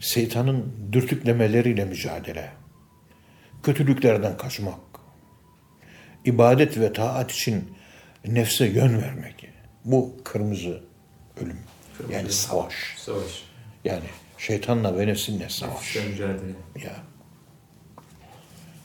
Şeytanın 0.00 0.72
dürtüklemeleriyle 0.92 1.84
mücadele. 1.84 2.50
Kötülüklerden 3.62 4.36
kaçmak. 4.36 4.80
İbadet 6.24 6.78
ve 6.78 6.92
taat 6.92 7.32
için 7.32 7.70
nefse 8.26 8.66
yön 8.66 9.02
vermek. 9.02 9.48
Bu 9.84 10.16
kırmızı 10.24 10.82
ölüm. 11.40 11.58
Kırmızı 11.96 12.14
yani 12.18 12.32
savaş. 12.32 12.74
Savaş. 12.96 13.42
Yani 13.84 14.04
Şeytanla 14.38 14.98
ve 14.98 15.06
nefsinle 15.06 15.48
savaş. 15.48 15.96
Nefisle 15.96 16.08
mücadele. 16.08 16.52
Ya. 16.84 16.96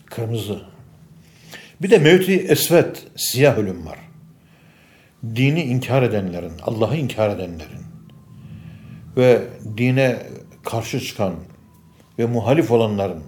Kırmızı. 0.06 0.62
Bir 1.82 1.90
de 1.90 1.98
mevti 1.98 2.38
esvet, 2.38 3.08
siyah 3.16 3.58
ölüm 3.58 3.86
var. 3.86 4.00
Dini 5.36 5.64
inkar 5.64 6.04
edenlerin, 6.04 6.54
Allah'ı 6.62 6.96
inkar 6.96 7.30
edenlerin 7.30 7.82
ve 9.18 9.42
dine 9.78 10.24
karşı 10.64 11.00
çıkan 11.00 11.36
ve 12.20 12.26
muhalif 12.26 12.72
olanların 12.72 13.24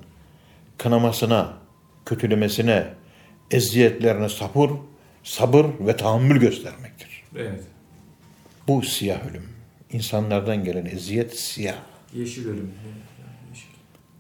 kınamasına, 0.77 1.53
kötülemesine, 2.05 2.87
eziyetlerine 3.51 4.29
sabır, 4.29 4.71
sabır 5.23 5.65
ve 5.79 5.97
tahammül 5.97 6.39
göstermektir. 6.39 7.23
Evet. 7.35 7.63
Bu 8.67 8.81
siyah 8.81 9.25
ölüm. 9.31 9.49
İnsanlardan 9.91 10.63
gelen 10.63 10.85
eziyet 10.85 11.39
siyah. 11.39 11.75
Yeşil 12.13 12.47
ölüm. 12.47 12.71
Yeşil. 13.49 13.67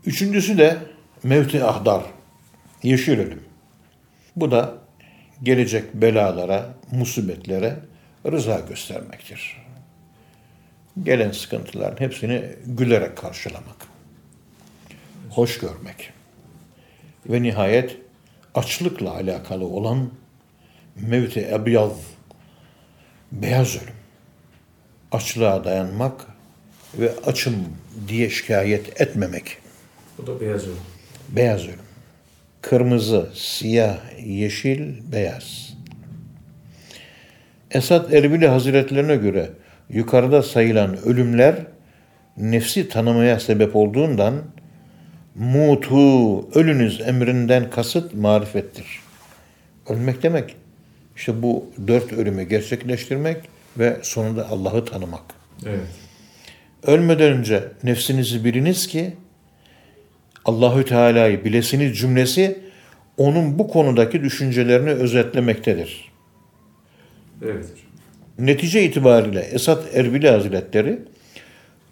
Üçüncüsü 0.05 0.57
de 0.57 0.77
mevti 1.23 1.63
ahdar, 1.63 2.03
yeşil 2.83 3.19
ölüm. 3.19 3.43
Bu 4.35 4.51
da 4.51 4.77
gelecek 5.43 5.93
belalara, 5.93 6.73
musibetlere 6.91 7.79
rıza 8.31 8.59
göstermektir. 8.59 9.63
Gelen 11.03 11.31
sıkıntıların 11.31 11.99
hepsini 11.99 12.43
gülerek 12.65 13.17
karşılamak. 13.17 13.87
Hoş 15.29 15.59
görmek. 15.59 16.13
Ve 17.25 17.43
nihayet 17.43 17.97
açlıkla 18.55 19.13
alakalı 19.13 19.65
olan 19.65 20.09
mevti 20.95 21.49
ebyaz, 21.51 21.91
beyaz 23.31 23.75
ölüm. 23.75 23.93
Açlığa 25.11 25.63
dayanmak 25.63 26.27
ve 26.99 27.13
açım 27.25 27.55
diye 28.07 28.29
şikayet 28.29 29.01
etmemek. 29.01 29.57
Bu 30.17 30.27
da 30.27 30.41
beyaz 30.41 30.63
ölüm. 30.63 30.77
Beyaz 31.29 31.63
ölüm. 31.63 31.92
Kırmızı, 32.63 33.29
siyah, 33.33 33.97
yeşil, 34.25 35.11
beyaz. 35.11 35.73
Esad 37.71 38.13
Erbili 38.13 38.47
Hazretlerine 38.47 39.15
göre 39.15 39.49
yukarıda 39.89 40.43
sayılan 40.43 40.97
ölümler 40.97 41.55
nefsi 42.37 42.89
tanımaya 42.89 43.39
sebep 43.39 43.75
olduğundan 43.75 44.33
mutu, 45.35 46.59
ölünüz 46.59 47.01
emrinden 47.01 47.69
kasıt 47.69 48.13
marifettir. 48.13 48.85
Ölmek 49.89 50.23
demek 50.23 50.55
işte 51.15 51.41
bu 51.41 51.65
dört 51.87 52.13
ölümü 52.13 52.43
gerçekleştirmek 52.43 53.37
ve 53.77 53.97
sonunda 54.01 54.49
Allah'ı 54.49 54.85
tanımak. 54.85 55.23
Evet. 55.65 55.79
Ölmeden 56.83 57.31
önce 57.31 57.63
nefsinizi 57.83 58.45
biliniz 58.45 58.87
ki 58.87 59.13
Allahü 60.45 60.85
Teala'yı 60.85 61.45
bilesiniz 61.45 61.97
cümlesi 61.97 62.59
onun 63.17 63.59
bu 63.59 63.67
konudaki 63.67 64.21
düşüncelerini 64.21 64.89
özetlemektedir. 64.89 66.11
Evet. 67.43 67.65
Netice 68.39 68.83
itibariyle 68.83 69.39
Esat 69.39 69.95
Erbili 69.95 70.29
Hazretleri 70.29 70.99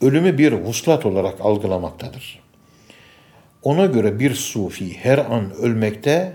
ölümü 0.01 0.37
bir 0.37 0.51
vuslat 0.51 1.05
olarak 1.05 1.41
algılamaktadır. 1.41 2.39
Ona 3.63 3.85
göre 3.85 4.19
bir 4.19 4.33
sufi 4.33 4.97
her 4.97 5.17
an 5.17 5.53
ölmekte, 5.55 6.33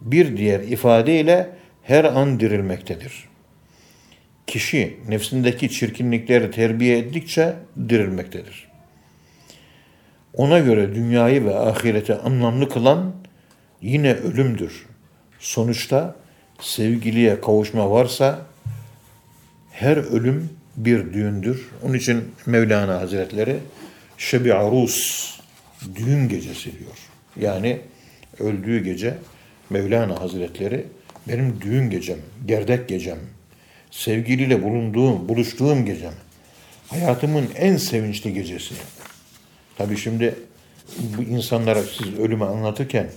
bir 0.00 0.36
diğer 0.36 0.60
ifadeyle 0.60 1.50
her 1.82 2.04
an 2.04 2.40
dirilmektedir. 2.40 3.28
Kişi 4.46 4.96
nefsindeki 5.08 5.70
çirkinlikleri 5.70 6.50
terbiye 6.50 6.98
ettikçe 6.98 7.54
dirilmektedir. 7.88 8.68
Ona 10.36 10.58
göre 10.58 10.94
dünyayı 10.94 11.44
ve 11.44 11.58
ahireti 11.58 12.14
anlamlı 12.14 12.68
kılan 12.68 13.12
yine 13.82 14.14
ölümdür. 14.14 14.86
Sonuçta 15.38 16.16
sevgiliye 16.60 17.40
kavuşma 17.40 17.90
varsa 17.90 18.38
her 19.70 19.96
ölüm 19.96 20.50
bir 20.76 21.12
düğündür. 21.12 21.68
Onun 21.82 21.94
için 21.94 22.24
Mevlana 22.46 23.00
Hazretleri 23.00 23.56
Şebi 24.18 24.54
Arus 24.54 25.30
düğün 25.94 26.28
gecesi 26.28 26.78
diyor. 26.78 26.98
Yani 27.40 27.80
öldüğü 28.40 28.84
gece 28.84 29.14
Mevlana 29.70 30.20
Hazretleri 30.20 30.86
benim 31.28 31.60
düğün 31.60 31.90
gecem, 31.90 32.18
gerdek 32.46 32.88
gecem, 32.88 33.18
sevgiliyle 33.90 34.62
bulunduğum, 34.62 35.28
buluştuğum 35.28 35.84
gecem. 35.84 36.14
Hayatımın 36.88 37.48
en 37.56 37.76
sevinçli 37.76 38.34
gecesi. 38.34 38.74
Tabii 39.78 39.96
şimdi 39.96 40.34
bu 40.98 41.22
insanlara 41.22 41.82
siz 41.82 42.18
ölümü 42.18 42.44
anlatırken 42.44 43.10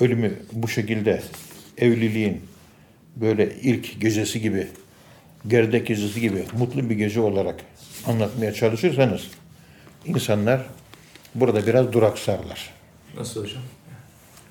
ölümü 0.00 0.34
bu 0.52 0.68
şekilde 0.68 1.22
evliliğin 1.78 2.42
böyle 3.16 3.56
ilk 3.62 4.00
gecesi 4.00 4.40
gibi, 4.40 4.66
gerdek 5.48 5.86
gecesi 5.86 6.20
gibi 6.20 6.44
mutlu 6.58 6.90
bir 6.90 6.94
gece 6.94 7.20
olarak 7.20 7.60
anlatmaya 8.06 8.52
çalışırsanız 8.54 9.30
insanlar 10.06 10.66
burada 11.34 11.66
biraz 11.66 11.92
duraksarlar. 11.92 12.70
Nasıl 13.16 13.42
hocam? 13.44 13.62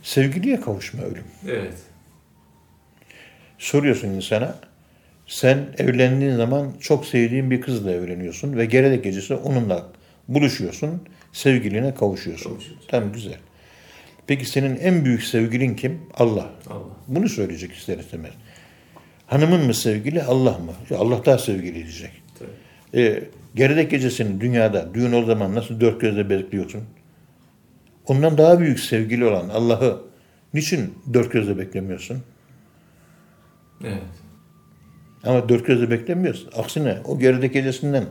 Sevgiliye 0.04 0.62
kavuşma 0.62 1.04
ölüm. 1.04 1.24
Evet. 1.48 1.74
Soruyorsun 3.58 4.08
insana, 4.08 4.60
sen 5.28 5.68
evlendiğin 5.78 6.36
zaman 6.36 6.74
çok 6.80 7.06
sevdiğin 7.06 7.52
bir 7.52 7.62
kızla 7.62 7.92
evleniyorsun 7.92 8.58
ve 8.58 8.66
gerdek 8.66 9.04
gecesi 9.04 9.34
onunla 9.34 9.90
buluşuyorsun, 10.28 11.02
sevgiline 11.32 11.96
kavuşuyorsun. 11.96 12.60
Tamam 12.88 13.14
güzel. 13.14 13.38
Peki 14.28 14.46
senin 14.46 14.76
en 14.76 15.06
büyük 15.06 15.24
sevgilin 15.24 15.76
kim? 15.76 16.00
Allah. 16.14 16.50
Allah. 16.70 16.96
Bunu 17.08 17.30
söyleyecek 17.30 17.74
ister 17.74 17.98
istemez. 17.98 18.34
Hanımın 19.28 19.66
mı 19.66 19.74
sevgili, 19.74 20.24
Allah 20.24 20.58
mı? 20.58 20.74
Ya 20.90 20.98
Allah 20.98 21.26
daha 21.26 21.38
sevgili 21.38 21.76
diyecek. 21.76 22.12
Tabii. 22.40 23.02
E, 23.02 23.24
geridek 23.56 23.92
gecesini 23.92 24.42
dünyada, 24.42 24.94
düğün 24.94 25.14
o 25.14 25.26
zaman 25.26 25.56
nasıl 25.56 25.82
dört 25.82 26.02
gözle 26.02 26.30
bekliyorsun? 26.30 26.84
Ondan 28.08 28.38
daha 28.38 28.60
büyük 28.60 28.80
sevgili 28.80 29.26
olan 29.26 29.50
Allah'ı 29.50 30.02
niçin 30.54 30.94
dört 31.14 31.32
gözle 31.32 31.58
beklemiyorsun? 31.58 32.24
Evet. 33.84 34.02
Ama 35.24 35.50
dört 35.50 35.66
gözle 35.66 35.92
beklemiyoruz. 35.92 36.48
Aksine 36.56 36.98
o 37.06 37.20
geridek 37.20 37.54
gecesinden, 37.54 38.06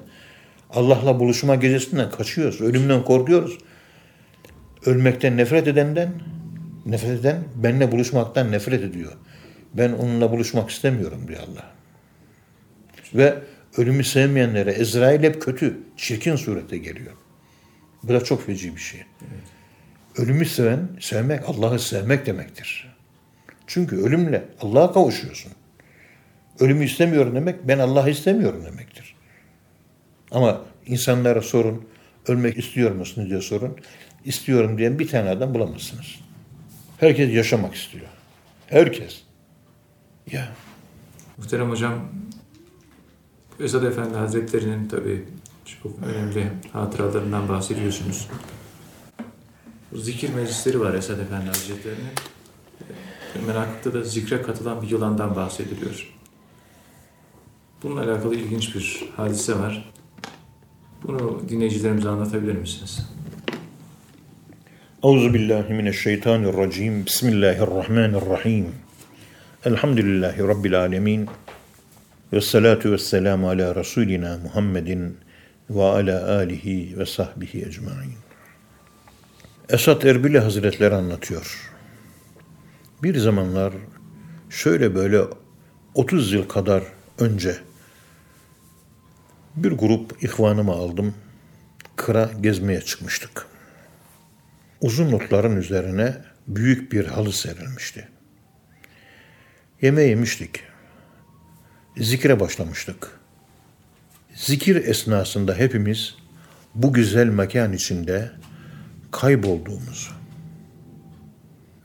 Allah'la 0.71 1.21
buluşma 1.21 1.55
gecesinden 1.55 2.11
kaçıyoruz. 2.11 2.61
Ölümden 2.61 3.05
korkuyoruz. 3.05 3.59
Ölmekten 4.87 5.37
nefret 5.37 5.69
edenden, 5.69 6.13
nefret 6.87 7.21
eden 7.21 7.45
benimle 7.55 7.93
buluşmaktan 7.93 8.53
nefret 8.53 8.83
ediyor. 8.83 9.13
Ben 9.75 9.93
onunla 9.93 10.31
buluşmak 10.31 10.71
istemiyorum 10.71 11.29
diyor 11.29 11.41
Allah. 11.41 11.73
Ve 13.15 13.39
ölümü 13.77 14.05
sevmeyenlere 14.05 14.71
Ezrail 14.71 15.23
hep 15.23 15.43
kötü, 15.43 15.79
çirkin 15.97 16.37
surette 16.37 16.79
geliyor. 16.79 17.13
Bu 18.03 18.13
da 18.13 18.25
çok 18.25 18.47
feci 18.47 18.77
bir 18.77 18.81
şey. 18.81 19.01
Ölümü 20.17 20.45
seven, 20.45 20.89
sevmek 21.01 21.49
Allah'ı 21.49 21.79
sevmek 21.79 22.27
demektir. 22.27 22.97
Çünkü 23.67 23.97
ölümle 23.97 24.45
Allah'a 24.61 24.93
kavuşuyorsun. 24.93 25.53
Ölümü 26.61 26.85
istemiyorum 26.85 27.35
demek, 27.35 27.69
ben 27.69 27.79
Allah'ı 27.79 28.11
istemiyorum 28.11 28.65
demektir. 28.65 29.16
Ama 30.31 30.61
insanlara 30.87 31.43
sorun, 31.43 31.85
ölmek 32.29 32.59
istiyor 32.59 32.91
musunuz 32.91 33.31
diye 33.31 33.41
sorun. 33.41 33.77
İstiyorum 34.25 34.79
diyen 34.79 34.99
bir 34.99 35.09
tane 35.09 35.31
adam 35.31 35.55
bulamazsınız. 35.55 36.21
Herkes 36.99 37.35
yaşamak 37.35 37.75
istiyor. 37.75 38.07
Herkes. 38.67 39.23
Ya 40.33 40.49
Muhterem 41.39 41.71
hocam, 41.71 42.09
Esad 43.61 43.83
Efendi 43.83 44.17
Hazretleri'nin 44.17 44.89
tabii 44.89 45.25
çok 45.65 45.93
önemli 46.07 46.53
hatıralarından 46.73 47.49
bahsediyorsunuz. 47.49 48.29
Zikir 49.95 50.35
meclisleri 50.35 50.81
var 50.81 50.95
Esad 50.95 51.19
Efendi 51.19 51.47
Hazretleri'nin. 51.47 52.13
Menakıpta 53.47 53.95
da 53.95 54.03
zikre 54.03 54.43
katılan 54.43 54.83
bir 54.83 54.89
yılandan 54.91 55.37
bahsediliyor. 55.37 56.13
Bununla 57.83 58.03
alakalı 58.03 58.35
ilginç 58.35 58.75
bir 58.75 59.05
hadise 59.17 59.59
var. 59.59 59.93
Bunu 61.09 61.43
dinleyicilerimize 61.49 62.09
anlatabilir 62.09 62.55
misiniz? 62.55 63.09
Euzu 65.05 65.35
billahi 65.35 65.75
mineşşeytanirracim. 65.75 67.07
Bismillahirrahmanirrahim. 67.07 68.67
Elhamdülillahi 69.65 70.43
rabbil 70.43 70.81
alamin. 70.81 71.29
Ve 72.33 72.41
salatu 72.41 72.93
ve 72.93 72.99
selamu 72.99 73.49
ala 73.49 73.75
Resulina 73.75 74.39
Muhammedin 74.39 75.17
ve 75.71 75.83
ala 75.83 76.37
alihi 76.37 76.99
ve 76.99 77.07
sahbihi 77.07 77.65
ecmain. 77.67 78.15
Esat 79.69 80.05
Erbili 80.05 80.39
Hazretleri 80.39 80.95
anlatıyor. 80.95 81.73
Bir 83.03 83.17
zamanlar 83.17 83.75
şöyle 84.51 84.95
böyle 84.95 85.21
30 85.95 86.33
yıl 86.33 86.49
kadar 86.49 86.83
önce 87.19 87.57
bir 89.57 89.73
grup 89.73 90.25
ihvanımı 90.25 90.73
aldım. 90.73 91.15
kıra 91.97 92.31
gezmeye 92.41 92.81
çıkmıştık. 92.81 93.47
Uzun 94.81 95.11
notların 95.11 95.57
üzerine 95.57 96.17
büyük 96.47 96.93
bir 96.93 97.07
halı 97.07 97.33
serilmişti. 97.33 98.09
Yemeği 99.83 100.09
yemiştik. 100.09 100.63
Zikre 101.97 102.41
başlamıştık. 102.41 103.21
Zikir 104.35 104.77
esnasında 104.77 105.55
hepimiz 105.55 106.15
bu 106.75 106.93
güzel 106.93 107.27
mekan 107.27 107.73
içinde 107.73 108.31
kaybolduğumuzu 109.13 110.11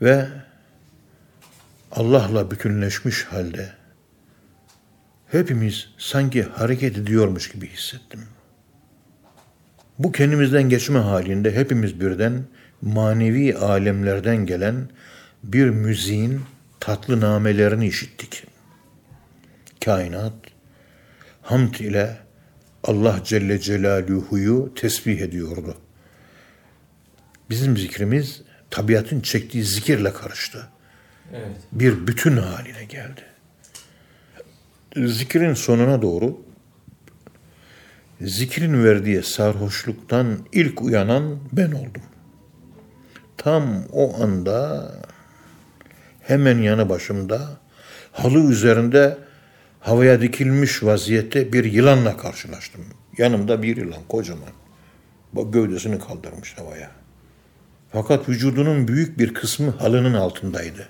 ve 0.02 0.28
Allah'la 1.92 2.50
bütünleşmiş 2.50 3.24
halde 3.24 3.81
hepimiz 5.32 5.88
sanki 5.98 6.42
hareket 6.42 6.98
ediyormuş 6.98 7.52
gibi 7.52 7.68
hissettim. 7.68 8.20
Bu 9.98 10.12
kendimizden 10.12 10.68
geçme 10.68 10.98
halinde 10.98 11.54
hepimiz 11.54 12.00
birden 12.00 12.44
manevi 12.82 13.56
alemlerden 13.56 14.46
gelen 14.46 14.88
bir 15.42 15.70
müziğin 15.70 16.40
tatlı 16.80 17.20
namelerini 17.20 17.86
işittik. 17.86 18.44
Kainat 19.84 20.32
hamd 21.42 21.74
ile 21.74 22.16
Allah 22.84 23.20
Celle 23.24 23.60
Celaluhu'yu 23.60 24.72
tesbih 24.74 25.20
ediyordu. 25.20 25.76
Bizim 27.50 27.76
zikrimiz 27.76 28.42
tabiatın 28.70 29.20
çektiği 29.20 29.64
zikirle 29.64 30.12
karıştı. 30.12 30.68
Evet. 31.32 31.56
Bir 31.72 32.06
bütün 32.06 32.36
haline 32.36 32.84
geldi. 32.84 33.31
Zikrin 34.96 35.54
sonuna 35.54 36.02
doğru 36.02 36.40
zikrin 38.20 38.84
verdiği 38.84 39.22
sarhoşluktan 39.22 40.38
ilk 40.52 40.82
uyanan 40.82 41.38
ben 41.52 41.72
oldum. 41.72 42.02
Tam 43.36 43.84
o 43.92 44.22
anda 44.22 44.92
hemen 46.20 46.58
yanı 46.58 46.88
başımda 46.88 47.48
halı 48.12 48.50
üzerinde 48.50 49.18
havaya 49.80 50.20
dikilmiş 50.20 50.82
vaziyette 50.82 51.52
bir 51.52 51.64
yılanla 51.64 52.16
karşılaştım. 52.16 52.84
Yanımda 53.18 53.62
bir 53.62 53.76
yılan 53.76 54.02
kocaman. 54.08 54.52
Gövdesini 55.32 55.98
kaldırmış 55.98 56.58
havaya. 56.58 56.90
Fakat 57.92 58.28
vücudunun 58.28 58.88
büyük 58.88 59.18
bir 59.18 59.34
kısmı 59.34 59.70
halının 59.70 60.14
altındaydı. 60.14 60.88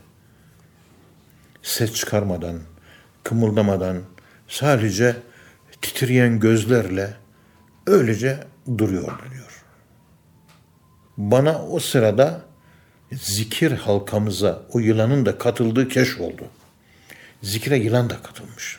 Ses 1.62 1.92
çıkarmadan, 1.92 2.58
kımıldamadan, 3.24 4.02
sadece 4.48 5.16
titreyen 5.82 6.40
gözlerle 6.40 7.14
öylece 7.86 8.38
duruyordu 8.78 9.22
diyor. 9.32 9.62
Bana 11.16 11.62
o 11.66 11.80
sırada 11.80 12.40
zikir 13.12 13.72
halkamıza 13.72 14.62
o 14.72 14.78
yılanın 14.78 15.26
da 15.26 15.38
katıldığı 15.38 15.88
keşf 15.88 16.20
oldu. 16.20 16.44
Zikre 17.42 17.76
yılan 17.76 18.10
da 18.10 18.22
katılmış. 18.22 18.78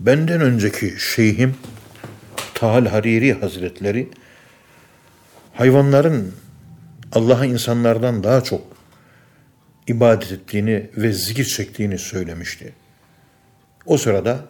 Benden 0.00 0.40
önceki 0.40 0.94
şeyhim 0.98 1.54
Tahal 2.54 2.86
Hariri 2.86 3.32
Hazretleri 3.32 4.08
hayvanların 5.54 6.34
Allah'a 7.12 7.44
insanlardan 7.44 8.24
daha 8.24 8.44
çok 8.44 8.62
ibadet 9.86 10.32
ettiğini 10.32 10.90
ve 10.96 11.12
zikir 11.12 11.44
çektiğini 11.44 11.98
söylemişti. 11.98 12.72
O 13.86 13.98
sırada 13.98 14.44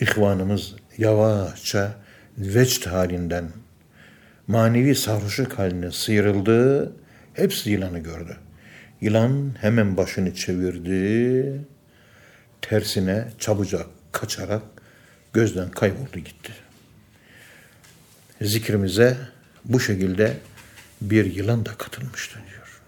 ihvanımız 0.00 0.74
yavaşça 0.98 1.94
vecd 2.38 2.86
halinden 2.86 3.48
manevi 4.46 4.94
sarhoşluk 4.94 5.58
haline 5.58 5.92
sıyrıldı. 5.92 6.92
Hepsi 7.34 7.70
yılanı 7.70 7.98
gördü. 7.98 8.36
Yılan 9.00 9.54
hemen 9.60 9.96
başını 9.96 10.34
çevirdi. 10.34 11.60
Tersine 12.62 13.28
çabucak 13.38 13.86
kaçarak 14.12 14.62
gözden 15.32 15.70
kayboldu 15.70 16.18
gitti. 16.18 16.52
Zikrimize 18.42 19.16
bu 19.64 19.80
şekilde 19.80 20.36
bir 21.00 21.34
yılan 21.34 21.66
da 21.66 21.70
katılmıştı 21.74 22.38
diyor. 22.50 22.80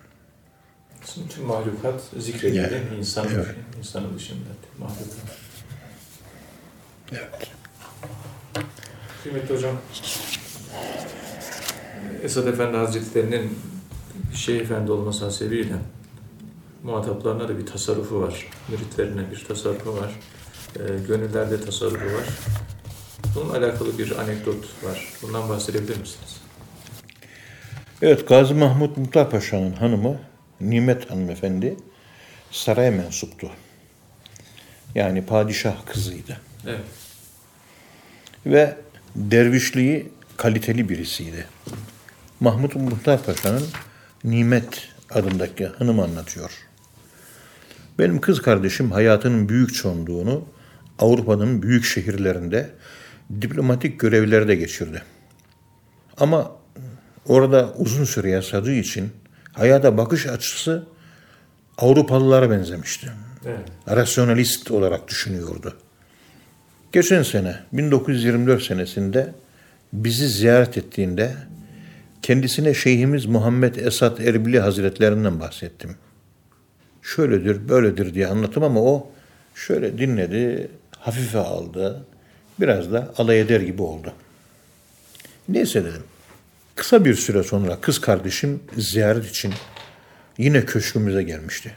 Tüm 1.29 1.45
mahlukat 1.45 2.03
zikredilir 2.19 2.61
Evet. 2.63 2.83
İnsan, 2.99 3.27
Evet. 3.35 3.47
insanın 3.79 4.19
dışında 4.19 4.49
mahlukat. 4.79 5.52
Evet. 7.13 7.51
Kıymetli 9.23 9.55
hocam, 9.55 9.77
Esad 12.23 12.47
Efendi 12.47 12.77
Hazretleri'nin 12.77 13.59
Şeyh 14.35 14.61
Efendi 14.61 14.93
olması 14.93 15.25
hasebiyle 15.25 15.75
muhataplarına 16.83 17.49
da 17.49 17.59
bir 17.59 17.67
tasarrufu 17.67 18.21
var. 18.21 18.47
Müritlerine 18.69 19.31
bir 19.31 19.45
tasarrufu 19.45 19.97
var. 19.97 20.13
E, 20.77 21.07
gönüllerde 21.09 21.65
tasarrufu 21.65 22.05
var. 22.05 22.25
Bununla 23.35 23.59
alakalı 23.59 23.99
bir 23.99 24.19
anekdot 24.19 24.65
var. 24.85 25.13
Bundan 25.23 25.49
bahsedebilir 25.49 25.97
misiniz? 26.01 26.41
Evet, 28.03 28.29
Gazi 28.29 28.55
Mahmut 28.55 28.97
Muhtar 28.97 29.31
Paşa'nın 29.31 29.73
hanımı 29.73 30.21
Nimet 30.61 31.11
hanımefendi 31.11 31.77
saraya 32.51 32.91
mensuptu. 32.91 33.51
Yani 34.95 35.27
padişah 35.27 35.87
kızıydı. 35.87 36.41
Evet. 36.67 36.81
Ve 38.47 38.77
dervişliği 39.17 40.13
kaliteli 40.37 40.89
birisiydi. 40.89 41.47
Mahmut 42.41 42.77
Muhtar 42.77 43.23
Paşa'nın 43.23 43.63
Nimet 44.25 44.89
adındaki 45.11 45.67
hanım 45.67 46.01
anlatıyor. 46.01 46.51
Benim 47.99 48.21
kız 48.21 48.43
kardeşim 48.43 48.91
hayatının 48.91 49.49
büyük 49.49 49.75
çoğunluğunu 49.75 50.45
Avrupa'nın 50.99 51.63
büyük 51.63 51.85
şehirlerinde 51.85 52.71
diplomatik 53.41 54.01
görevlerde 54.01 54.55
geçirdi. 54.55 55.03
Ama 56.19 56.53
orada 57.27 57.75
uzun 57.79 58.05
süre 58.05 58.31
yaşadığı 58.31 58.73
için 58.73 59.13
hayata 59.53 59.99
bakış 59.99 60.27
açısı 60.27 60.87
Avrupalılara 61.79 62.51
benzemişti. 62.51 63.13
Evet. 63.47 63.69
Rasyonalist 63.89 64.71
olarak 64.71 65.09
düşünüyordu. 65.09 65.77
Geçen 66.93 67.23
sene 67.23 67.57
1924 67.73 68.63
senesinde 68.63 69.33
bizi 69.93 70.29
ziyaret 70.29 70.79
ettiğinde 70.79 71.35
kendisine 72.23 72.75
Şeyhimiz 72.75 73.27
Muhammed 73.27 73.75
Esat 73.75 74.21
Erbili 74.21 74.61
Hazretlerinden 74.61 75.41
bahsettim. 75.41 75.97
Şöyledir, 77.03 77.69
böyledir 77.69 78.15
diye 78.15 78.27
anlattım 78.27 78.63
ama 78.63 78.81
o 78.81 79.11
şöyle 79.55 79.99
dinledi, 79.99 80.69
hafife 80.99 81.39
aldı. 81.39 82.05
Biraz 82.61 82.93
da 82.93 83.15
alay 83.17 83.41
eder 83.41 83.61
gibi 83.61 83.83
oldu. 83.83 84.13
Neyse 85.49 85.85
dedim. 85.85 86.03
Kısa 86.75 87.05
bir 87.05 87.15
süre 87.15 87.43
sonra 87.43 87.81
kız 87.81 88.01
kardeşim 88.01 88.61
ziyaret 88.77 89.31
için 89.31 89.55
yine 90.39 90.65
köşkümüze 90.65 91.23
gelmişti. 91.23 91.77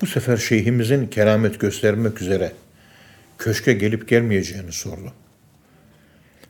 Bu 0.00 0.06
sefer 0.06 0.36
şeyhimizin 0.36 1.06
keramet 1.06 1.60
göstermek 1.60 2.22
üzere 2.22 2.52
köşke 3.42 3.72
gelip 3.72 4.08
gelmeyeceğini 4.08 4.72
sordu. 4.72 5.12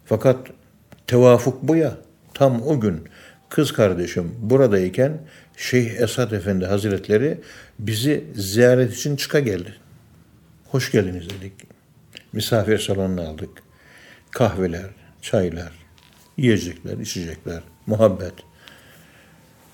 Fakat 0.04 0.46
tevafuk 1.06 1.62
bu 1.62 1.76
ya. 1.76 1.96
Tam 2.34 2.62
o 2.62 2.80
gün 2.80 3.08
kız 3.48 3.72
kardeşim 3.72 4.34
buradayken 4.38 5.18
Şeyh 5.56 6.00
Esad 6.00 6.32
Efendi 6.32 6.66
Hazretleri 6.66 7.40
bizi 7.78 8.24
ziyaret 8.34 8.94
için 8.94 9.16
çıka 9.16 9.40
geldi. 9.40 9.74
Hoş 10.70 10.92
geldiniz 10.92 11.30
dedik. 11.30 11.52
Misafir 12.32 12.78
salonuna 12.78 13.28
aldık. 13.28 13.50
Kahveler, 14.30 14.90
çaylar, 15.22 15.72
yiyecekler, 16.36 16.98
içecekler, 16.98 17.62
muhabbet. 17.86 18.34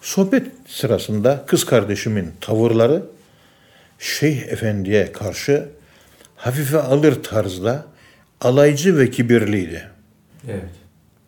Sohbet 0.02 0.46
sırasında 0.66 1.44
kız 1.46 1.64
kardeşimin 1.64 2.32
tavırları 2.40 3.02
Şeyh 3.98 4.42
Efendi'ye 4.42 5.12
karşı 5.12 5.77
hafife 6.38 6.78
alır 6.78 7.22
tarzda 7.22 7.86
alaycı 8.40 8.98
ve 8.98 9.10
kibirliydi. 9.10 9.88
Evet. 10.48 10.70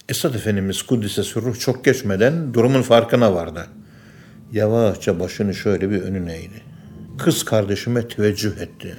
Esad 0.08 0.34
Efendimiz 0.34 0.82
Kuddise 0.82 1.22
Sürruh 1.22 1.58
çok 1.58 1.84
geçmeden 1.84 2.54
durumun 2.54 2.82
farkına 2.82 3.34
vardı. 3.34 3.66
Yavaşça 4.52 5.20
başını 5.20 5.54
şöyle 5.54 5.90
bir 5.90 6.02
önüne 6.02 6.36
eğdi. 6.36 6.62
Kız 7.18 7.44
kardeşime 7.44 8.08
teveccüh 8.08 8.56
etti. 8.56 8.96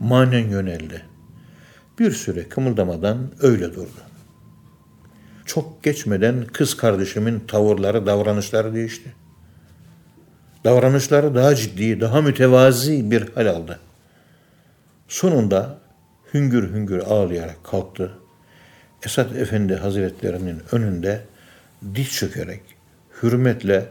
Manen 0.00 0.48
yöneldi. 0.48 1.02
Bir 1.98 2.10
süre 2.10 2.48
kımıldamadan 2.48 3.18
öyle 3.40 3.74
durdu. 3.74 4.00
Çok 5.46 5.82
geçmeden 5.82 6.44
kız 6.52 6.76
kardeşimin 6.76 7.40
tavırları, 7.40 8.06
davranışları 8.06 8.74
değişti. 8.74 9.14
Davranışları 10.64 11.34
daha 11.34 11.54
ciddi, 11.54 12.00
daha 12.00 12.20
mütevazi 12.20 13.10
bir 13.10 13.28
hal 13.34 13.46
aldı. 13.46 13.78
Sonunda 15.12 15.78
hüngür 16.34 16.72
hüngür 16.72 16.98
ağlayarak 16.98 17.64
kalktı. 17.64 18.12
Esat 19.06 19.36
Efendi 19.36 19.74
Hazretlerinin 19.74 20.62
önünde 20.72 21.20
diz 21.94 22.10
çökerek 22.10 22.60
hürmetle 23.22 23.86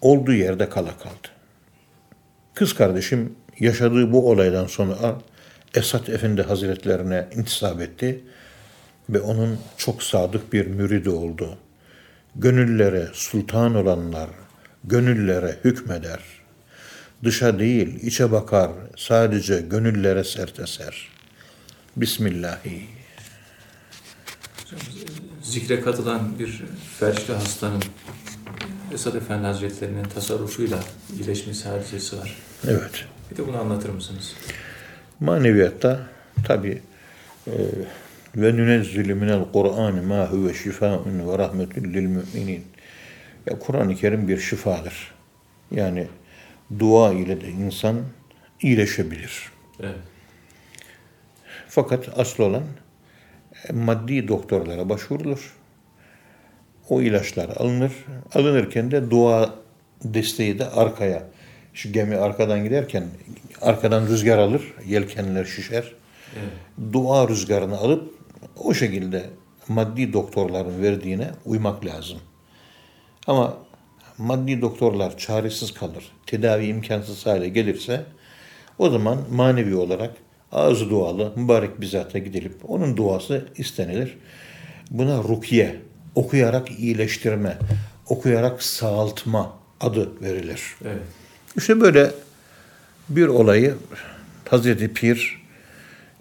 olduğu 0.00 0.32
yerde 0.32 0.68
kala 0.68 0.98
kaldı. 0.98 1.28
Kız 2.54 2.74
kardeşim 2.74 3.36
yaşadığı 3.58 4.12
bu 4.12 4.30
olaydan 4.30 4.66
sonra 4.66 5.18
Esat 5.74 6.08
Efendi 6.08 6.42
Hazretlerine 6.42 7.28
intisap 7.34 7.80
etti 7.80 8.24
ve 9.10 9.20
onun 9.20 9.58
çok 9.76 10.02
sadık 10.02 10.52
bir 10.52 10.66
müridi 10.66 11.10
oldu. 11.10 11.58
Gönüllere 12.34 13.08
sultan 13.12 13.74
olanlar, 13.74 14.30
gönüllere 14.84 15.56
hükmeder. 15.64 16.35
Dışa 17.24 17.58
değil, 17.58 18.02
içe 18.02 18.32
bakar, 18.32 18.70
sadece 18.96 19.60
gönüllere 19.60 20.24
serteser. 20.24 21.08
Bismillahi. 21.96 22.82
Zikre 25.42 25.80
katılan 25.80 26.38
bir 26.38 26.62
felçli 26.98 27.34
hastanın 27.34 27.82
Esad 28.94 29.14
Efendi 29.14 29.46
Hazretleri'nin 29.46 30.04
tasarrufuyla 30.04 30.78
iyileşmesi 31.18 31.68
hadisesi 31.68 32.18
var. 32.18 32.36
Evet. 32.68 33.04
Bir 33.30 33.36
de 33.36 33.46
bunu 33.46 33.60
anlatır 33.60 33.88
mısınız? 33.88 34.34
Maneviyatta 35.20 36.00
tabi 36.44 36.82
e, 37.46 37.54
ve 38.36 38.56
nünezzülü 38.56 39.14
minel 39.14 39.44
Kur'an 39.52 40.04
ma 40.04 40.26
huve 40.30 40.54
şifaun 40.54 41.28
ve 41.28 41.38
rahmetun 41.38 41.84
lil 41.84 42.06
müminin. 42.06 42.64
Ya 43.46 43.58
Kur'an-ı 43.58 43.96
Kerim 43.96 44.28
bir 44.28 44.38
şifadır. 44.38 45.14
Yani 45.70 46.08
dua 46.78 47.12
ile 47.12 47.40
de 47.40 47.48
insan 47.48 47.96
iyileşebilir. 48.62 49.52
Evet. 49.80 49.98
Fakat 51.68 52.18
asıl 52.18 52.42
olan 52.42 52.62
e, 53.68 53.72
maddi 53.72 54.28
doktorlara 54.28 54.88
başvurulur. 54.88 55.56
O 56.88 57.02
ilaçlar 57.02 57.48
alınır. 57.48 57.92
Alınırken 58.34 58.90
de 58.90 59.10
dua 59.10 59.54
desteği 60.04 60.58
de 60.58 60.70
arkaya. 60.70 61.22
Şu 61.74 61.92
gemi 61.92 62.16
arkadan 62.16 62.64
giderken 62.64 63.04
arkadan 63.62 64.06
rüzgar 64.06 64.38
alır, 64.38 64.74
yelkenler 64.86 65.44
şişer. 65.44 65.94
Evet. 66.36 66.92
Dua 66.92 67.28
rüzgarını 67.28 67.76
alıp 67.78 68.14
o 68.56 68.74
şekilde 68.74 69.24
maddi 69.68 70.12
doktorların 70.12 70.82
verdiğine 70.82 71.30
uymak 71.44 71.84
lazım. 71.84 72.18
Ama 73.26 73.56
maddi 74.18 74.60
doktorlar 74.60 75.18
çaresiz 75.18 75.74
kalır, 75.74 76.12
tedavi 76.26 76.66
imkansız 76.66 77.26
hale 77.26 77.48
gelirse 77.48 78.04
o 78.78 78.90
zaman 78.90 79.18
manevi 79.30 79.74
olarak 79.74 80.14
ağzı 80.52 80.90
dualı 80.90 81.32
mübarek 81.36 81.80
bir 81.80 81.86
zata 81.86 82.18
gidilip 82.18 82.70
onun 82.70 82.96
duası 82.96 83.48
istenilir. 83.56 84.18
Buna 84.90 85.18
rukiye, 85.18 85.76
okuyarak 86.14 86.70
iyileştirme, 86.70 87.58
okuyarak 88.08 88.62
sağaltma 88.62 89.52
adı 89.80 90.22
verilir. 90.22 90.62
Evet. 90.84 91.02
İşte 91.56 91.80
böyle 91.80 92.10
bir 93.08 93.26
olayı 93.26 93.74
Hazreti 94.48 94.92
Pir 94.92 95.42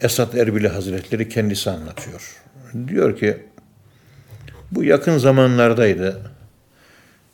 Esat 0.02 0.36
Erbili 0.36 0.68
Hazretleri 0.68 1.30
kendisi 1.30 1.70
anlatıyor. 1.70 2.42
Diyor 2.88 3.18
ki 3.18 3.38
bu 4.72 4.84
yakın 4.84 5.18
zamanlardaydı. 5.18 6.32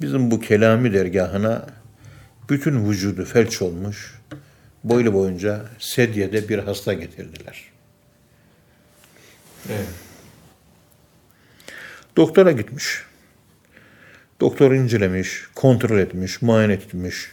Bizim 0.02 0.32
bu 0.32 0.40
kelami 0.40 0.94
dergahına 0.94 1.66
bütün 2.50 2.90
vücudu 2.90 3.26
felç 3.26 3.62
olmuş, 3.62 4.20
boylu 4.84 5.14
boyunca 5.14 5.66
sedyede 5.80 6.50
bir 6.50 6.60
hasta 6.60 6.94
getirdiler. 6.94 7.64
Evet. 9.70 9.88
Doktora 12.18 12.52
gitmiş. 12.52 13.04
Doktor 14.40 14.72
incelemiş, 14.72 15.44
kontrol 15.56 16.00
etmiş, 16.00 16.42
muayene 16.42 16.74
etmiş. 16.74 17.32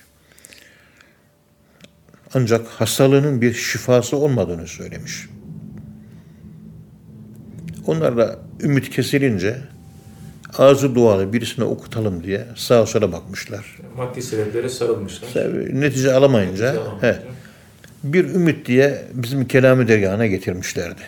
Ancak 2.35 2.67
hastalığının 2.67 3.41
bir 3.41 3.55
şifası 3.55 4.17
olmadığını 4.17 4.67
söylemiş. 4.67 5.29
Onlar 7.87 8.17
da 8.17 8.39
ümit 8.61 8.91
kesilince 8.91 9.59
ağzı 10.59 10.95
dualı 10.95 11.33
birisine 11.33 11.65
okutalım 11.65 12.25
diye 12.25 12.47
sağa 12.57 12.87
sola 12.87 13.13
bakmışlar. 13.13 13.77
Maddi 13.97 14.23
sebeplere 14.23 14.69
sarılmışlar. 14.69 15.29
Netice 15.81 16.13
alamayınca 16.15 16.73
Netice 16.73 16.81
alamayınca. 16.81 17.09
he, 17.09 17.23
bir 18.05 18.25
ümit 18.25 18.67
diye 18.67 19.03
bizim 19.13 19.49
kelami 19.49 19.89
dergahına 19.89 20.27
getirmişlerdi. 20.27 21.03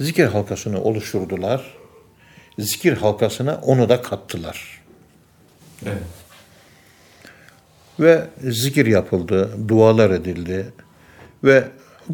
Zikir 0.00 0.26
halkasını 0.26 0.82
oluşturdular. 0.82 1.74
Zikir 2.58 2.92
halkasına 2.92 3.60
onu 3.62 3.88
da 3.88 4.02
kattılar. 4.02 4.82
Evet. 5.86 6.02
Ve 8.00 8.24
zikir 8.42 8.86
yapıldı, 8.86 9.50
dualar 9.68 10.10
edildi 10.10 10.66
ve 11.44 11.64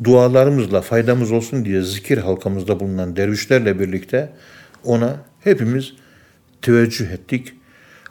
dualarımızla 0.05 0.81
faydamız 0.81 1.33
olsun 1.33 1.65
diye 1.65 1.83
zikir 1.83 2.19
halkamızda 2.19 2.81
bulunan 2.81 3.17
dervişlerle 3.17 3.81
birlikte 3.81 4.33
ona 4.85 5.17
hepimiz 5.45 5.93
teveccüh 6.63 7.11
ettik. 7.11 7.55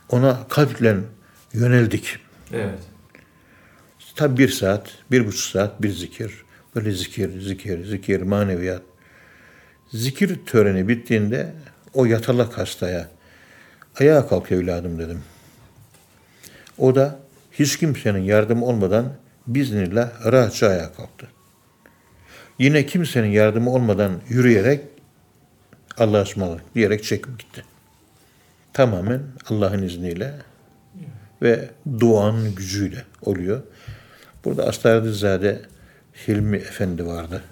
Ona 0.10 0.48
kalple 0.50 0.98
yöneldik. 1.54 2.18
Evet. 2.54 2.80
Tabi 4.16 4.38
bir 4.38 4.50
saat, 4.50 4.92
bir 5.12 5.26
buçuk 5.28 5.42
saat 5.42 5.82
bir 5.82 5.90
zikir. 5.90 6.44
Böyle 6.76 6.92
zikir, 6.92 7.42
zikir, 7.42 7.86
zikir, 7.86 8.22
maneviyat. 8.22 8.82
Zikir 9.92 10.46
töreni 10.46 10.88
bittiğinde 10.88 11.54
o 11.94 12.06
yatalak 12.06 12.58
hastaya 12.58 13.10
ayağa 14.00 14.28
kalk 14.28 14.52
evladım 14.52 15.00
dedim. 15.00 15.24
O 16.78 16.96
da 16.96 17.20
hiç 17.52 17.78
kimsenin 17.78 18.24
yardımı 18.24 18.66
olmadan 18.66 19.14
biznillah 19.48 20.32
rahatça 20.32 20.68
ayağa 20.68 20.94
kalktı. 20.94 21.28
Yine 22.60 22.86
kimsenin 22.86 23.28
yardımı 23.28 23.72
olmadan 23.72 24.12
yürüyerek 24.30 24.82
Allah'a 26.00 26.22
ısmarladık 26.22 26.76
diyerek 26.76 27.04
çekip 27.04 27.40
gitti. 27.40 27.64
Tamamen 28.74 29.22
Allah'ın 29.50 29.84
izniyle 29.84 30.34
ve 31.42 31.70
duanın 32.00 32.56
gücüyle 32.56 33.04
oluyor. 33.22 33.64
Burada 34.46 34.68
Astardızade 34.68 35.62
Hilmi 36.28 36.58
Efendi 36.58 37.06
vardı. 37.06 37.44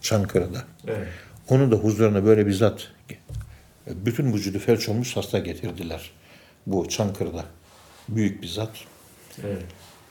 Çankırı'da. 0.00 0.64
Evet. 0.86 1.08
Onun 1.48 1.72
da 1.72 1.76
huzuruna 1.76 2.24
böyle 2.24 2.46
bir 2.46 2.52
zat 2.52 2.92
bütün 3.86 4.32
vücudu 4.32 4.58
felç 4.58 4.88
olmuş 4.88 5.16
hasta 5.16 5.38
getirdiler. 5.38 6.10
Bu 6.66 6.88
Çankırı'da. 6.88 7.44
Büyük 8.08 8.42
bir 8.42 8.48
zat. 8.48 8.70
Evet. 9.44 9.62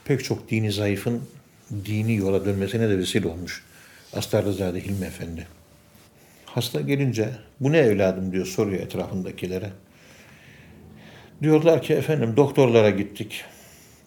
Pek 0.04 0.24
çok 0.24 0.50
dini 0.50 0.72
zayıfın 0.72 1.22
dini 1.84 2.16
yola 2.16 2.44
dönmesine 2.44 2.88
de 2.88 2.98
vesile 2.98 3.28
olmuş. 3.28 3.62
Astarlızade 4.12 4.84
Hilmi 4.84 5.06
Efendi. 5.06 5.46
Hasta 6.56 6.80
gelince 6.80 7.30
bu 7.60 7.72
ne 7.72 7.78
evladım 7.78 8.32
diyor 8.32 8.46
soruyor 8.46 8.82
etrafındakilere. 8.82 9.70
Diyorlar 11.42 11.82
ki 11.82 11.94
efendim 11.94 12.36
doktorlara 12.36 12.90
gittik. 12.90 13.44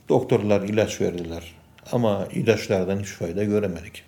Doktorlar 0.09 0.62
ilaç 0.62 1.01
verdiler. 1.01 1.55
Ama 1.91 2.27
ilaçlardan 2.33 2.99
hiç 2.99 3.07
fayda 3.07 3.43
göremedik. 3.43 4.03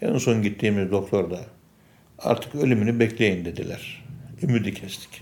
En 0.00 0.18
son 0.18 0.42
gittiğimiz 0.42 0.90
doktor 0.90 1.30
da 1.30 1.40
artık 2.18 2.54
ölümünü 2.54 3.00
bekleyin 3.00 3.44
dediler. 3.44 4.04
Ümidi 4.42 4.74
kestik. 4.74 5.20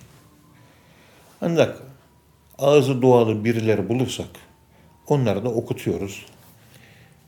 Ancak 1.41 1.83
ağzı 2.59 3.03
dualı 3.03 3.45
birileri 3.45 3.89
bulursak 3.89 4.31
onları 5.07 5.45
da 5.45 5.49
okutuyoruz. 5.49 6.27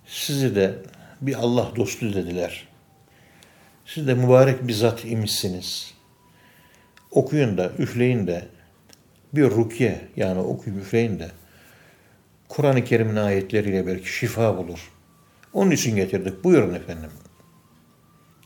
Sizi 0.07 0.57
de 0.57 0.75
bir 1.21 1.35
Allah 1.35 1.73
dostu 1.77 2.15
dediler. 2.15 2.68
Siz 3.89 4.07
de 4.07 4.15
mübarek 4.15 4.69
bir 4.69 4.73
zat 4.73 5.05
imişsiniz. 5.05 5.95
Okuyun 7.11 7.59
da, 7.59 7.73
üfleyin 7.79 8.27
de 8.27 8.49
bir 9.33 9.51
rukiye 9.51 10.01
yani 10.17 10.41
okuyup 10.41 10.79
üfleyin 10.79 11.19
de 11.19 11.31
Kur'an-ı 12.49 12.85
Kerim'in 12.85 13.17
ayetleriyle 13.17 13.87
belki 13.87 14.13
şifa 14.13 14.57
bulur. 14.57 14.91
Onun 15.53 15.71
için 15.71 15.97
getirdik. 15.97 16.45
Buyurun 16.45 16.75
efendim. 16.75 17.11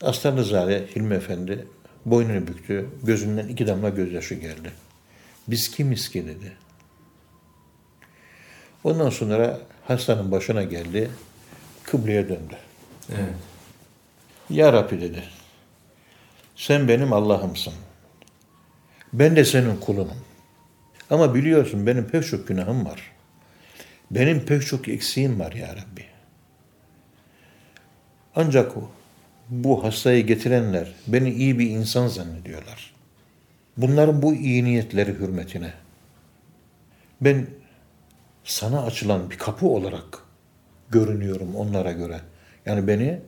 Aslanızade 0.02 0.86
Hilmi 0.96 1.14
Efendi 1.14 1.66
boynunu 2.06 2.46
büktü. 2.46 2.90
Gözünden 3.02 3.48
iki 3.48 3.66
damla 3.66 3.88
gözyaşı 3.88 4.34
geldi. 4.34 4.72
Biz 5.48 5.70
kimiz 5.70 6.08
ki 6.08 6.26
dedi. 6.26 6.52
Ondan 8.84 9.10
sonra 9.10 9.60
hastanın 9.84 10.32
başına 10.32 10.62
geldi. 10.62 11.10
Kıbleye 11.84 12.28
döndü. 12.28 12.56
Evet. 13.10 13.51
Ya 14.52 14.72
Rabbi 14.72 15.00
dedi. 15.00 15.22
Sen 16.56 16.88
benim 16.88 17.12
Allah'ımsın. 17.12 17.72
Ben 19.12 19.36
de 19.36 19.44
senin 19.44 19.76
kulunum. 19.76 20.18
Ama 21.10 21.34
biliyorsun 21.34 21.86
benim 21.86 22.08
pek 22.08 22.26
çok 22.26 22.48
günahım 22.48 22.86
var. 22.86 23.12
Benim 24.10 24.40
pek 24.46 24.66
çok 24.66 24.88
eksiğim 24.88 25.40
var 25.40 25.52
ya 25.52 25.68
Rabbi. 25.68 26.04
Ancak 28.36 28.72
bu 29.48 29.84
hastayı 29.84 30.26
getirenler 30.26 30.92
beni 31.06 31.30
iyi 31.30 31.58
bir 31.58 31.70
insan 31.70 32.06
zannediyorlar. 32.06 32.94
Bunların 33.76 34.22
bu 34.22 34.34
iyi 34.34 34.64
niyetleri 34.64 35.12
hürmetine 35.12 35.72
ben 37.20 37.46
sana 38.44 38.82
açılan 38.82 39.30
bir 39.30 39.38
kapı 39.38 39.66
olarak 39.66 40.18
görünüyorum 40.90 41.56
onlara 41.56 41.92
göre. 41.92 42.20
Yani 42.66 42.88
beni 42.88 43.20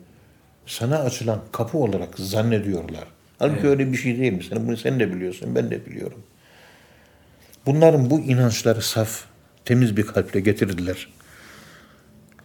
sana 0.67 0.99
açılan 0.99 1.41
kapı 1.53 1.79
olarak 1.79 2.19
zannediyorlar. 2.19 3.05
Halbuki 3.39 3.61
Evet. 3.61 3.71
öyle 3.71 3.93
bir 3.93 3.97
şey 3.97 4.19
değil 4.19 4.33
mi? 4.33 4.45
Sen 4.45 4.67
bunu 4.67 4.77
sen 4.77 5.01
de 5.01 5.13
biliyorsun, 5.15 5.55
ben 5.55 5.71
de 5.71 5.87
biliyorum. 5.87 6.23
Bunların 7.67 8.11
bu 8.11 8.21
inançları 8.21 8.83
saf, 8.83 9.25
temiz 9.65 9.97
bir 9.97 10.07
kalple 10.07 10.41
getirdiler. 10.41 11.09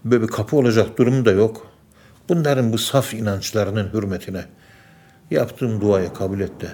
Böyle 0.06 0.24
bir 0.24 0.28
kapı 0.28 0.56
olacak 0.58 0.98
durumu 0.98 1.26
da 1.26 1.32
yok. 1.32 1.72
Bunların 2.30 2.74
bu 2.74 2.78
saf 2.78 3.14
inançlarının 3.14 3.94
hürmetine 3.94 4.46
yaptığım 5.32 5.82
duayı 5.82 6.14
kabul 6.14 6.40
et 6.40 6.62
de 6.62 6.68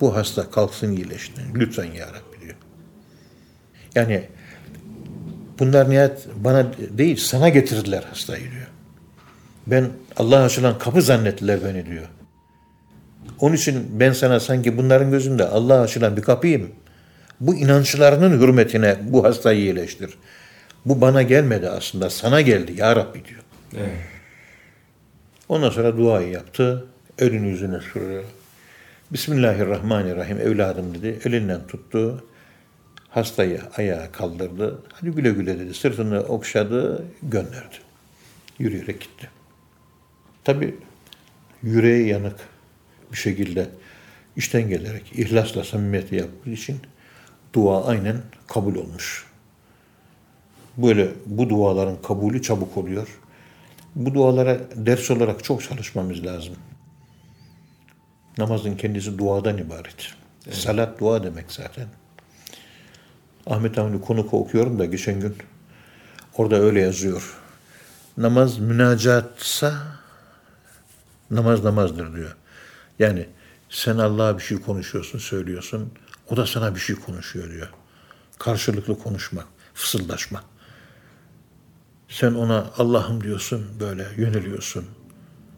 bu 0.00 0.16
hasta 0.16 0.50
kalksın 0.50 0.92
iyileşsin. 0.92 1.34
Lütfen 1.54 1.84
ya 1.92 2.06
Rabbi 2.06 2.40
diyor. 2.44 2.54
Yani 3.94 4.28
bunlar 5.58 5.90
nihayet 5.90 6.28
bana 6.36 6.66
değil 6.98 7.16
sana 7.16 7.48
getirdiler 7.48 8.02
hastayı 8.02 8.50
diyor. 8.50 8.61
Ben 9.66 9.90
Allah 10.16 10.42
açılan 10.42 10.78
kapı 10.78 11.02
zannettiler 11.02 11.64
beni 11.64 11.86
diyor. 11.86 12.08
Onun 13.40 13.54
için 13.54 14.00
ben 14.00 14.12
sana 14.12 14.40
sanki 14.40 14.78
bunların 14.78 15.10
gözünde 15.10 15.44
Allah 15.44 15.80
açılan 15.80 16.16
bir 16.16 16.22
kapıyım. 16.22 16.70
Bu 17.40 17.54
inançlarının 17.54 18.40
hürmetine 18.40 18.96
bu 19.02 19.24
hastayı 19.24 19.60
iyileştir. 19.60 20.18
Bu 20.86 21.00
bana 21.00 21.22
gelmedi 21.22 21.68
aslında 21.68 22.10
sana 22.10 22.40
geldi 22.40 22.72
ya 22.76 22.96
Rabbi 22.96 23.24
diyor. 23.24 23.40
Evet. 23.76 23.90
Ondan 25.48 25.70
sonra 25.70 25.96
duayı 25.96 26.28
yaptı. 26.28 26.86
Elini 27.18 27.48
yüzüne 27.48 27.80
sürdü. 27.80 28.24
Bismillahirrahmanirrahim 29.10 30.40
evladım 30.40 30.94
dedi. 30.94 31.18
Elinden 31.24 31.66
tuttu. 31.66 32.24
Hastayı 33.08 33.60
ayağa 33.76 34.12
kaldırdı. 34.12 34.78
Hadi 34.92 35.10
güle 35.10 35.30
güle 35.30 35.58
dedi. 35.58 35.74
Sırtını 35.74 36.20
okşadı, 36.20 37.04
gönderdi. 37.22 37.76
Yürüyerek 38.58 39.00
gitti. 39.00 39.30
Tabi 40.44 40.74
yüreği 41.62 42.08
yanık 42.08 42.36
bir 43.12 43.16
şekilde 43.16 43.68
işten 44.36 44.68
gelerek 44.68 45.12
ihlasla 45.12 45.64
samimiyeti 45.64 46.14
yaptığı 46.14 46.50
için 46.50 46.80
dua 47.54 47.84
aynen 47.84 48.16
kabul 48.48 48.74
olmuş. 48.74 49.26
Böyle 50.76 51.08
bu 51.26 51.48
duaların 51.48 52.02
kabulü 52.02 52.42
çabuk 52.42 52.76
oluyor. 52.76 53.18
Bu 53.94 54.14
dualara 54.14 54.60
ders 54.76 55.10
olarak 55.10 55.44
çok 55.44 55.62
çalışmamız 55.62 56.24
lazım. 56.24 56.54
Namazın 58.38 58.76
kendisi 58.76 59.18
duadan 59.18 59.58
ibaret. 59.58 60.14
Salat 60.50 61.00
dua 61.00 61.24
demek 61.24 61.52
zaten. 61.52 61.86
Ahmet 63.46 63.78
Hamdi 63.78 64.00
Konuk 64.00 64.34
okuyorum 64.34 64.78
da 64.78 64.84
geçen 64.84 65.20
gün 65.20 65.36
orada 66.36 66.56
öyle 66.56 66.80
yazıyor. 66.80 67.38
Namaz 68.16 68.58
münacatsa 68.58 70.01
namaz 71.32 71.64
namazdır 71.64 72.16
diyor. 72.16 72.36
Yani 72.98 73.26
sen 73.70 73.98
Allah'a 73.98 74.38
bir 74.38 74.42
şey 74.42 74.60
konuşuyorsun, 74.60 75.18
söylüyorsun. 75.18 75.92
O 76.30 76.36
da 76.36 76.46
sana 76.46 76.74
bir 76.74 76.80
şey 76.80 76.96
konuşuyor 76.96 77.50
diyor. 77.50 77.68
Karşılıklı 78.38 78.98
konuşma, 78.98 79.44
fısıldaşma. 79.74 80.42
Sen 82.08 82.34
ona 82.34 82.70
Allah'ım 82.78 83.24
diyorsun, 83.24 83.66
böyle 83.80 84.06
yöneliyorsun. 84.16 84.84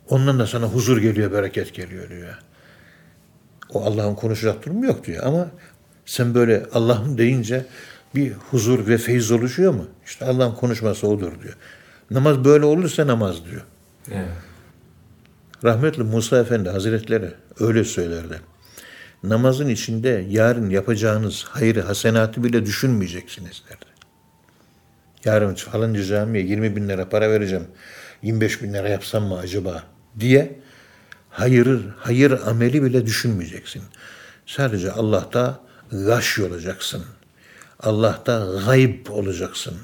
Ondan 0.09 0.39
da 0.39 0.47
sana 0.47 0.67
huzur 0.67 0.99
geliyor, 0.99 1.33
bereket 1.33 1.75
geliyor 1.75 2.09
diyor. 2.09 2.39
O 3.71 3.85
Allah'ın 3.85 4.15
konuşacak 4.15 4.67
durumu 4.67 4.87
yok 4.87 5.07
diyor 5.07 5.27
ama 5.27 5.51
sen 6.07 6.35
böyle 6.35 6.67
Allah'ım 6.73 7.19
deyince 7.19 7.67
bir 8.15 8.33
huzur 8.33 8.87
ve 8.87 8.99
feyiz 8.99 9.31
oluşuyor 9.31 9.75
mu? 9.75 9.87
İşte 10.07 10.25
Allah'ın 10.25 10.55
konuşması 10.55 11.09
odur 11.09 11.33
diyor. 11.43 11.57
Namaz 12.11 12.45
böyle 12.45 12.65
olursa 12.65 13.07
namaz 13.07 13.45
diyor. 13.45 13.63
Evet. 14.11 14.29
Rahmetli 15.65 16.03
Musa 16.03 16.39
Efendi 16.39 16.69
Hazretleri 16.69 17.31
öyle 17.61 17.85
söylerdi. 17.85 18.41
Namazın 19.23 19.69
içinde 19.69 20.27
yarın 20.29 20.71
yapacağınız 20.71 21.45
hayrı, 21.45 21.81
hasenatı 21.83 22.45
bile 22.45 22.67
düşünmeyeceksiniz 22.67 23.63
derdi. 23.71 23.85
Yarın 25.25 25.55
falanca 25.55 26.05
camiye 26.05 26.45
20 26.45 26.77
bin 26.77 26.89
lira 26.89 27.09
para 27.09 27.31
vereceğim, 27.31 27.67
25 28.23 28.63
bin 28.63 28.73
lira 28.73 28.89
yapsam 28.89 29.25
mı 29.25 29.39
acaba 29.39 29.83
diye 30.21 30.61
hayır, 31.31 31.81
hayır 31.99 32.31
ameli 32.47 32.83
bile 32.83 33.07
düşünmeyeceksin. 33.07 33.83
Sadece 34.47 34.93
Allah'ta 34.93 35.61
gaş 35.91 36.39
olacaksın. 36.39 37.05
Allah'ta 37.81 38.47
gayb 38.67 39.07
olacaksın. 39.07 39.75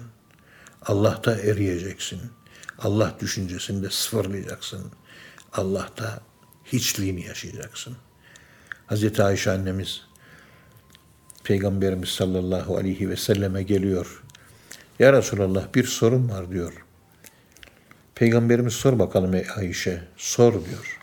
Allah'ta 0.82 1.34
eriyeceksin. 1.34 2.20
Allah 2.78 3.14
düşüncesini 3.20 3.82
de 3.82 3.90
sıfırlayacaksın. 3.90 4.92
Allah'ta 5.52 6.20
hiçliğini 6.64 7.26
yaşayacaksın. 7.26 7.96
Hazreti 8.86 9.22
Ayşe 9.22 9.50
annemiz 9.50 10.10
Peygamberimiz 11.44 12.08
sallallahu 12.08 12.76
aleyhi 12.76 13.10
ve 13.10 13.16
selleme 13.16 13.62
geliyor. 13.62 14.22
Ya 14.98 15.12
Resulallah 15.12 15.74
bir 15.74 15.84
sorun 15.84 16.28
var 16.28 16.50
diyor. 16.50 16.84
Peygamberimiz 18.14 18.72
sor 18.72 18.98
bakalım 18.98 19.34
ey 19.34 19.46
Ayşe. 19.56 20.02
Sor 20.16 20.52
diyor. 20.52 21.00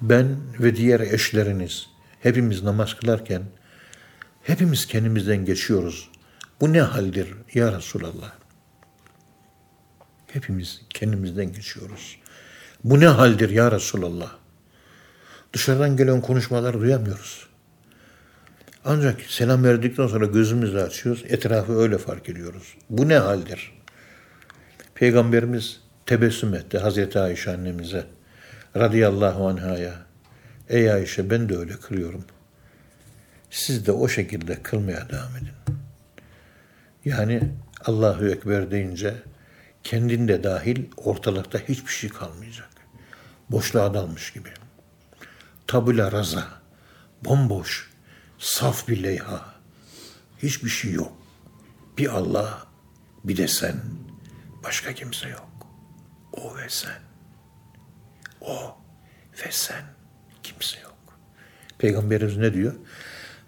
Ben 0.00 0.36
ve 0.60 0.76
diğer 0.76 1.00
eşleriniz 1.00 1.86
hepimiz 2.20 2.62
namaz 2.62 2.94
kılarken 2.94 3.42
hepimiz 4.42 4.86
kendimizden 4.86 5.44
geçiyoruz. 5.44 6.10
Bu 6.60 6.72
ne 6.72 6.80
haldir 6.80 7.34
ya 7.54 7.72
Resulallah? 7.72 8.32
Hepimiz 10.26 10.82
kendimizden 10.90 11.52
geçiyoruz. 11.52 12.18
Bu 12.86 13.00
ne 13.00 13.06
haldir 13.06 13.50
ya 13.50 13.72
Resulallah? 13.72 14.32
Dışarıdan 15.52 15.96
gelen 15.96 16.20
konuşmalar 16.20 16.80
duyamıyoruz. 16.80 17.46
Ancak 18.84 19.20
selam 19.20 19.64
verdikten 19.64 20.06
sonra 20.06 20.26
gözümüzü 20.26 20.78
açıyoruz. 20.78 21.24
Etrafı 21.28 21.78
öyle 21.78 21.98
fark 21.98 22.28
ediyoruz. 22.28 22.74
Bu 22.90 23.08
ne 23.08 23.16
haldir? 23.16 23.72
Peygamberimiz 24.94 25.80
tebessüm 26.06 26.54
etti 26.54 26.78
Hazreti 26.78 27.18
Ayşe 27.18 27.50
annemize. 27.50 28.04
Radıyallahu 28.76 29.48
anhaya. 29.48 29.94
Ey 30.68 30.92
Ayşe 30.92 31.30
ben 31.30 31.48
de 31.48 31.56
öyle 31.56 31.72
kılıyorum. 31.72 32.24
Siz 33.50 33.86
de 33.86 33.92
o 33.92 34.08
şekilde 34.08 34.62
kılmaya 34.62 35.08
devam 35.08 35.36
edin. 35.36 35.76
Yani 37.04 37.42
Allahu 37.84 38.28
Ekber 38.28 38.70
deyince 38.70 39.14
kendinde 39.84 40.44
dahil 40.44 40.84
ortalıkta 40.96 41.58
hiçbir 41.58 41.92
şey 41.92 42.10
kalmayacak. 42.10 42.75
Boşluğa 43.50 43.94
dalmış 43.94 44.32
gibi. 44.32 44.48
Tabula 45.66 46.12
raza, 46.12 46.48
bomboş, 47.24 47.90
saf 48.38 48.88
bir 48.88 49.02
leyha. 49.02 49.54
Hiçbir 50.42 50.70
şey 50.70 50.92
yok. 50.92 51.12
Bir 51.98 52.08
Allah, 52.08 52.66
bir 53.24 53.36
de 53.36 53.48
sen. 53.48 53.76
Başka 54.64 54.92
kimse 54.92 55.28
yok. 55.28 55.48
O 56.32 56.56
ve 56.56 56.68
sen. 56.68 57.00
O 58.40 58.76
ve 59.44 59.50
sen. 59.50 59.84
Kimse 60.42 60.80
yok. 60.80 61.18
Peygamberimiz 61.78 62.36
ne 62.36 62.54
diyor? 62.54 62.74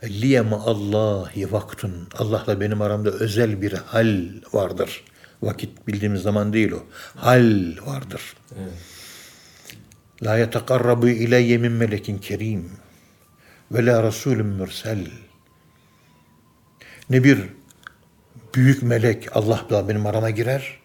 Liyema 0.05 0.57
Allahi 0.57 1.53
vaktun. 1.53 2.09
Allah'la 2.19 2.61
benim 2.61 2.83
aramda 2.83 3.11
özel 3.11 3.63
bir 3.63 3.73
hal 3.73 4.29
vardır. 4.53 5.05
Vakit 5.43 5.87
bildiğimiz 5.87 6.23
zaman 6.23 6.53
değil 6.53 6.73
o. 6.73 6.87
Hal 7.17 7.77
vardır. 7.87 8.37
Evet. 8.59 8.73
La 10.23 10.39
yetekarrabu 10.39 11.09
ileyye 11.09 11.59
min 11.59 11.73
melekin 11.73 12.19
kerim 12.19 12.71
ve 13.73 13.87
la 13.87 14.03
rasulün 14.03 14.47
mürsel. 14.47 15.07
Ne 17.11 17.25
bir 17.25 17.39
büyük 18.55 18.83
melek 18.83 19.37
Allah'la 19.37 19.89
benim 19.89 20.07
arama 20.07 20.31
girer 20.31 20.79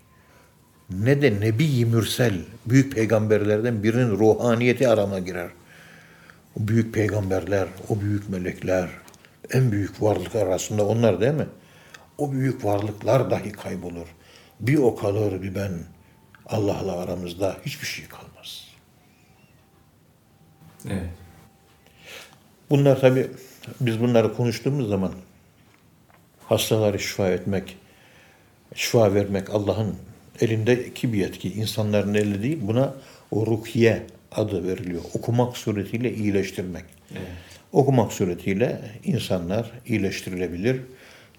ne 0.89 1.21
de 1.21 1.39
nebi 1.39 1.86
mürsel 1.86 2.34
büyük 2.65 2.95
peygamberlerden 2.95 3.84
birinin 3.84 4.11
ruhaniyeti 4.11 4.88
arama 4.88 5.19
girer. 5.19 5.49
O 6.59 6.67
büyük 6.67 6.93
peygamberler, 6.93 7.67
o 7.89 8.01
büyük 8.01 8.29
melekler, 8.29 8.89
en 9.51 9.71
büyük 9.71 10.01
varlıklar 10.01 10.47
arasında 10.47 10.86
onlar 10.86 11.21
değil 11.21 11.34
mi? 11.34 11.47
O 12.17 12.31
büyük 12.31 12.65
varlıklar 12.65 13.31
dahi 13.31 13.51
kaybolur. 13.51 14.07
Bir 14.59 14.77
o 14.77 14.95
kalır 14.95 15.41
bir 15.41 15.55
ben. 15.55 15.71
Allah'la 16.45 16.97
aramızda 16.97 17.57
hiçbir 17.65 17.88
şey 17.88 18.05
kalmaz. 18.07 18.67
Evet. 20.88 21.09
Bunlar 22.69 22.99
tabi 22.99 23.27
biz 23.81 23.99
bunları 23.99 24.34
konuştuğumuz 24.34 24.89
zaman 24.89 25.11
hastaları 26.45 26.99
şifa 26.99 27.29
etmek, 27.29 27.77
şifa 28.75 29.13
vermek 29.13 29.49
Allah'ın 29.49 29.95
elindeki 30.41 31.13
bir 31.13 31.17
yetki. 31.17 31.53
insanların 31.53 32.13
eli 32.13 32.43
değil. 32.43 32.59
Buna 32.61 32.93
O 33.31 33.45
rukiye 33.45 34.03
adı 34.31 34.67
veriliyor. 34.67 35.01
Okumak 35.13 35.57
suretiyle 35.57 36.13
iyileştirmek. 36.13 36.84
Evet. 37.11 37.21
Okumak 37.71 38.13
suretiyle 38.13 38.81
insanlar 39.03 39.71
iyileştirilebilir. 39.86 40.81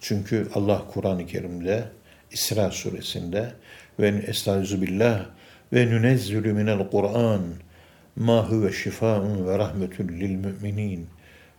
Çünkü 0.00 0.48
Allah 0.54 0.82
Kur'an-ı 0.92 1.26
Kerim'de 1.26 1.84
İsra 2.30 2.70
suresinde 2.70 3.52
ve 4.00 4.08
estaizu 4.08 4.82
billah 4.82 5.26
ve 5.72 5.86
nünezzülü 5.86 6.52
minel 6.52 6.90
Kur'an 6.90 7.40
ma 8.16 8.50
huve 8.50 8.72
şifaun 8.72 9.46
ve 9.46 9.58
rahmetun 9.58 10.08
lil 10.08 10.36
müminin 10.36 11.08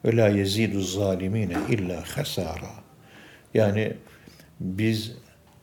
ve 0.05 0.17
la 0.17 0.27
yezidu 0.27 0.81
zalimine 0.81 1.57
illa 1.69 2.03
hasara. 2.17 2.71
Yani 3.53 3.93
biz 4.59 5.11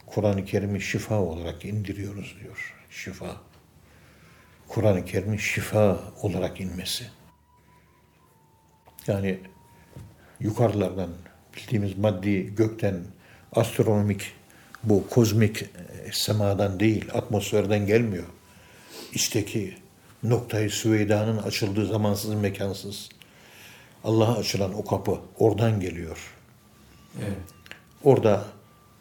Kur'an-ı 0.06 0.44
Kerim'i 0.44 0.80
şifa 0.80 1.20
olarak 1.20 1.64
indiriyoruz 1.64 2.36
diyor. 2.40 2.74
Şifa. 2.90 3.36
Kur'an-ı 4.68 5.04
Kerim'in 5.04 5.36
şifa 5.36 6.00
olarak 6.22 6.60
inmesi. 6.60 7.04
Yani 9.06 9.38
yukarılardan 10.40 11.10
bildiğimiz 11.56 11.98
maddi 11.98 12.54
gökten 12.54 12.96
astronomik 13.52 14.32
bu 14.82 15.08
kozmik 15.08 15.62
e, 15.62 15.66
semadan 16.12 16.80
değil 16.80 17.08
atmosferden 17.14 17.86
gelmiyor. 17.86 18.26
İçteki 19.12 19.74
noktayı 20.22 20.70
Süveyda'nın 20.70 21.38
açıldığı 21.38 21.86
zamansız 21.86 22.34
mekansız 22.34 23.08
Allah'a 24.04 24.38
açılan 24.38 24.74
o 24.74 24.84
kapı 24.84 25.20
oradan 25.38 25.80
geliyor. 25.80 26.34
Evet. 27.18 27.36
Orada 28.04 28.44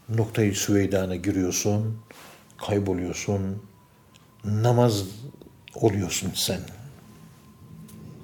noktayı 0.09 0.55
Süveyda'na 0.55 1.15
giriyorsun, 1.15 2.01
kayboluyorsun, 2.57 3.63
namaz 4.43 5.03
oluyorsun 5.76 6.32
sen. 6.36 6.61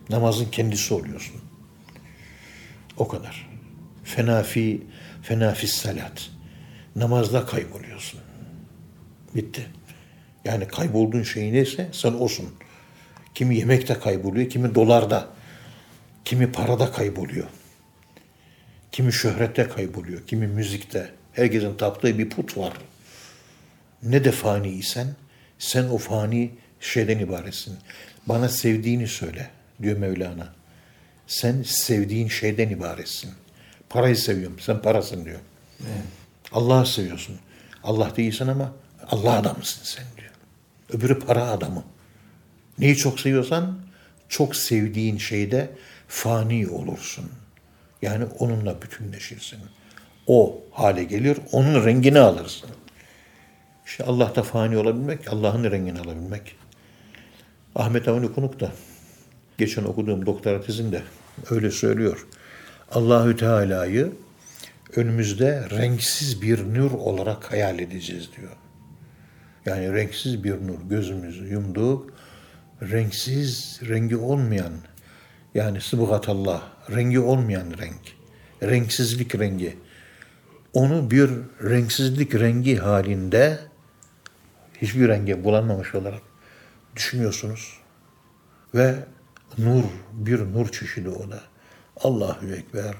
Namazın 0.09 0.45
kendisi 0.45 0.93
oluyorsun. 0.93 1.35
O 2.97 3.07
kadar. 3.07 3.49
Fenafi, 4.03 4.83
fenafi 5.21 5.67
salat. 5.67 6.29
Namazda 6.95 7.45
kayboluyorsun. 7.45 8.19
Bitti. 9.35 9.67
Yani 10.45 10.67
kaybolduğun 10.67 11.23
şey 11.23 11.53
neyse 11.53 11.89
sen 11.91 12.13
olsun. 12.13 12.49
Kimi 13.38 13.57
yemekte 13.57 13.99
kayboluyor, 13.99 14.49
kimi 14.49 14.75
dolarda, 14.75 15.27
kimi 16.25 16.51
parada 16.51 16.91
kayboluyor. 16.91 17.47
Kimi 18.91 19.13
şöhrette 19.13 19.67
kayboluyor, 19.67 20.27
kimi 20.27 20.47
müzikte. 20.47 21.11
Herkesin 21.33 21.77
taptığı 21.77 22.17
bir 22.17 22.29
put 22.29 22.57
var. 22.57 22.73
Ne 24.03 24.23
de 24.23 24.31
faniysen, 24.31 25.07
sen 25.59 25.83
o 25.83 25.97
fani 25.97 26.51
şeyden 26.79 27.19
ibaretsin. 27.19 27.77
Bana 28.25 28.49
sevdiğini 28.49 29.07
söyle, 29.07 29.49
diyor 29.81 29.97
Mevlana. 29.97 30.53
Sen 31.27 31.63
sevdiğin 31.63 32.27
şeyden 32.27 32.69
ibaretsin. 32.69 33.31
Parayı 33.89 34.17
seviyorum, 34.17 34.59
sen 34.59 34.81
parasın 34.81 35.25
diyor. 35.25 35.39
Evet. 35.81 36.05
Allah'ı 36.51 36.85
seviyorsun. 36.85 37.39
Allah 37.83 38.15
değilsin 38.17 38.47
ama 38.47 38.73
Allah 39.11 39.38
adamısın 39.38 39.81
sen 39.83 40.05
diyor. 40.17 40.31
Öbürü 40.89 41.19
para 41.19 41.43
adamı. 41.43 41.83
Neyi 42.80 42.95
çok 42.95 43.19
seviyorsan 43.19 43.80
çok 44.30 44.55
sevdiğin 44.55 45.17
şeyde 45.17 45.69
fani 46.07 46.67
olursun. 46.67 47.25
Yani 48.01 48.25
onunla 48.39 48.82
bütünleşirsin. 48.82 49.59
O 50.28 50.63
hale 50.71 51.03
gelir, 51.03 51.38
onun 51.51 51.86
rengini 51.86 52.19
alırsın. 52.19 52.69
İşte 53.86 54.03
Allah'ta 54.03 54.43
fani 54.43 54.78
olabilmek, 54.78 55.34
Allah'ın 55.34 55.71
rengini 55.71 55.99
alabilmek. 55.99 56.55
Ahmet 57.75 58.07
Avni 58.07 58.34
Konuk 58.34 58.59
da 58.59 58.71
geçen 59.57 59.84
okuduğum 59.84 60.25
doktora 60.25 60.61
tezinde 60.61 61.01
öyle 61.49 61.71
söylüyor. 61.71 62.28
Allahü 62.91 63.38
Teala'yı 63.38 64.11
önümüzde 64.95 65.67
renksiz 65.69 66.41
bir 66.41 66.73
nur 66.73 66.91
olarak 66.91 67.51
hayal 67.51 67.80
edeceğiz 67.80 68.30
diyor. 68.38 68.51
Yani 69.65 69.93
renksiz 69.93 70.43
bir 70.43 70.67
nur 70.67 70.89
gözümüzü 70.89 71.47
yumduk. 71.47 72.13
Renksiz, 72.82 73.80
rengi 73.88 74.17
olmayan 74.17 74.73
yani 75.53 75.82
sıbgatallah, 75.82 76.61
rengi 76.91 77.19
olmayan 77.19 77.78
renk. 77.78 78.01
Renksizlik 78.63 79.39
rengi. 79.39 79.78
Onu 80.73 81.11
bir 81.11 81.30
renksizlik 81.63 82.36
rengi 82.36 82.78
halinde 82.78 83.59
hiçbir 84.82 85.07
renge 85.07 85.43
bulanmamış 85.43 85.95
olarak 85.95 86.21
düşünüyorsunuz. 86.95 87.78
Ve 88.75 88.95
nur, 89.57 89.84
bir 90.13 90.39
nur 90.39 90.71
çeşidi 90.71 91.09
o 91.09 91.32
da. 91.32 91.41
Allahu 91.97 92.47
Ekber. 92.47 92.95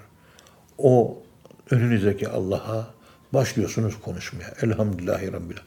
O 0.78 1.24
önünüzdeki 1.72 2.30
Allah'a 2.30 2.94
başlıyorsunuz 3.34 4.02
konuşmaya. 4.02 4.54
Elhamdülillahi 4.62 5.34
Rabbil 5.34 5.58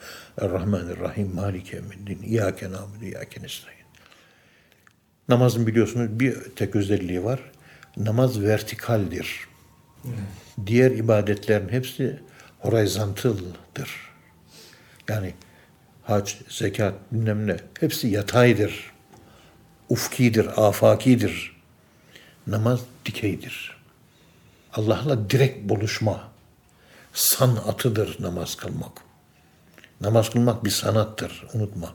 Errahmanirrahim 0.41 1.35
Maliki 1.35 1.77
Emiddin. 1.77 2.23
İyyâke 2.23 2.71
nâbudu, 2.71 3.05
İyyâke 3.05 3.43
nestaîn. 3.43 3.80
Namazın 5.31 5.67
biliyorsunuz 5.67 6.21
bir 6.21 6.35
tek 6.57 6.77
özelliği 6.77 7.25
var. 7.25 7.41
Namaz 7.97 8.41
vertikaldir. 8.41 9.49
Diğer 10.67 10.91
ibadetlerin 10.91 11.69
hepsi 11.69 12.21
horizontaldır. 12.59 14.11
Yani 15.09 15.35
hac, 16.03 16.33
zekat, 16.49 16.95
bilmem 17.13 17.47
ne 17.47 17.57
hepsi 17.81 18.09
yataydır. 18.09 18.93
Ufkidir, 19.89 20.67
afakidir. 20.67 21.57
Namaz 22.47 22.81
dikeydir. 23.05 23.77
Allah'la 24.75 25.31
direkt 25.31 25.69
buluşma 25.69 26.29
sanatıdır 27.13 28.23
namaz 28.23 28.55
kılmak. 28.55 28.93
Namaz 30.01 30.31
kılmak 30.31 30.65
bir 30.65 30.71
sanattır, 30.71 31.47
unutma. 31.55 31.93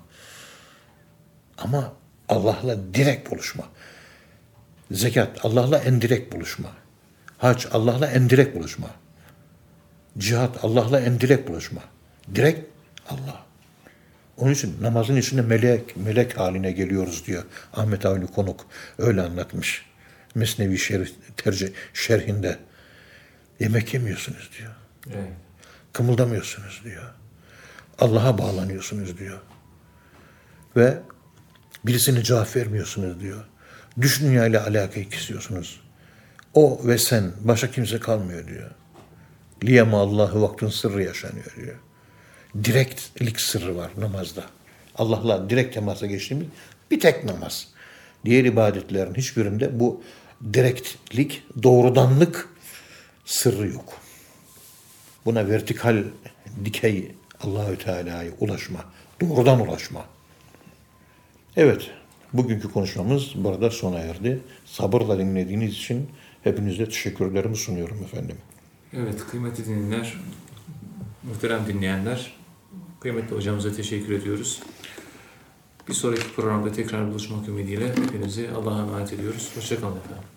Ama 1.58 1.94
Allah'la 2.30 2.94
direkt 2.94 3.32
buluşma. 3.32 3.64
Zekat, 4.92 5.46
Allah'la 5.46 5.78
en 5.78 6.02
direkt 6.02 6.36
buluşma. 6.36 6.70
Hac, 7.38 7.66
Allah'la 7.72 8.08
en 8.08 8.30
direkt 8.30 8.56
buluşma. 8.56 8.88
Cihat, 10.18 10.64
Allah'la 10.64 11.00
en 11.00 11.20
direkt 11.20 11.50
buluşma. 11.50 11.82
Direkt 12.36 12.70
Allah. 13.10 13.46
Onun 14.38 14.54
için 14.54 14.78
namazın 14.82 15.16
içinde 15.16 15.42
melek, 15.42 15.98
melek 15.98 16.38
haline 16.38 16.72
geliyoruz 16.72 17.26
diyor 17.28 17.44
Ahmet 17.74 18.06
Avni 18.06 18.28
Konuk. 18.28 18.66
Öyle 18.98 19.22
anlatmış. 19.22 19.86
Mesnevi 20.36 20.78
şerh, 20.78 21.08
tercih, 21.38 21.68
şerhinde. 21.94 22.58
Yemek 23.60 23.94
yemiyorsunuz 23.94 24.50
diyor. 24.60 24.72
Evet. 25.08 25.30
Kımıldamıyorsunuz 25.94 26.82
diyor. 26.84 27.14
Allah'a 28.00 28.38
bağlanıyorsunuz 28.38 29.18
diyor. 29.18 29.40
Ve 30.76 30.98
birisine 31.88 32.24
cevap 32.24 32.56
vermiyorsunuz 32.56 33.20
diyor. 33.20 33.44
Dış 34.02 34.22
dünya 34.22 34.48
ile 34.48 34.60
alakayı 34.60 35.10
kesiyorsunuz. 35.10 35.80
O 36.54 36.82
ve 36.84 36.98
sen 36.98 37.32
başka 37.42 37.72
kimse 37.72 38.00
kalmıyor 38.00 38.48
diyor. 38.48 38.72
Liyema 39.64 40.00
Allahu 40.00 40.42
vaktin 40.42 40.70
sırrı 40.70 41.04
yaşanıyor 41.04 41.56
diyor. 41.56 41.76
Direktlik 42.64 43.42
sırrı 43.42 43.78
var 43.78 43.92
namazda. 43.98 44.44
Allah'la 44.96 45.50
direkt 45.50 45.74
temasa 45.74 46.06
geçtiğimiz 46.06 46.48
bir 46.92 47.00
tek 47.00 47.24
namaz. 47.24 47.68
Diğer 48.26 48.46
ibadetlerin 48.46 49.14
hiçbirinde 49.14 49.80
bu 49.80 50.04
direktlik, 50.54 51.44
doğrudanlık 51.64 52.50
sırrı 53.26 53.68
yok. 53.68 53.94
Buna 55.26 55.50
vertikal 55.50 56.04
dikey 56.66 57.12
Allahü 57.42 57.78
Teala'ya 57.78 58.32
ulaşma, 58.40 58.86
doğrudan 59.22 59.68
ulaşma. 59.68 60.06
Evet, 61.58 61.92
bugünkü 62.34 62.72
konuşmamız 62.72 63.32
burada 63.36 63.70
sona 63.70 64.00
erdi. 64.00 64.40
Sabırla 64.66 65.20
dinlediğiniz 65.20 65.74
için 65.74 66.08
hepinize 66.44 66.86
teşekkürlerimi 66.86 67.56
sunuyorum 67.56 68.04
efendim. 68.04 68.38
Evet, 68.94 69.28
kıymetli 69.32 69.66
dinleyenler, 69.66 70.18
muhterem 71.24 71.68
dinleyenler, 71.68 72.34
kıymetli 73.00 73.36
hocamıza 73.36 73.72
teşekkür 73.72 74.14
ediyoruz. 74.14 74.62
Bir 75.88 75.94
sonraki 75.94 76.34
programda 76.36 76.72
tekrar 76.72 77.10
buluşmak 77.10 77.48
ümidiyle 77.48 77.90
hepinizi 77.90 78.50
Allah'a 78.50 78.82
emanet 78.82 79.14
ediyoruz. 79.14 79.52
Hoşçakalın 79.56 79.98
efendim. 79.98 80.35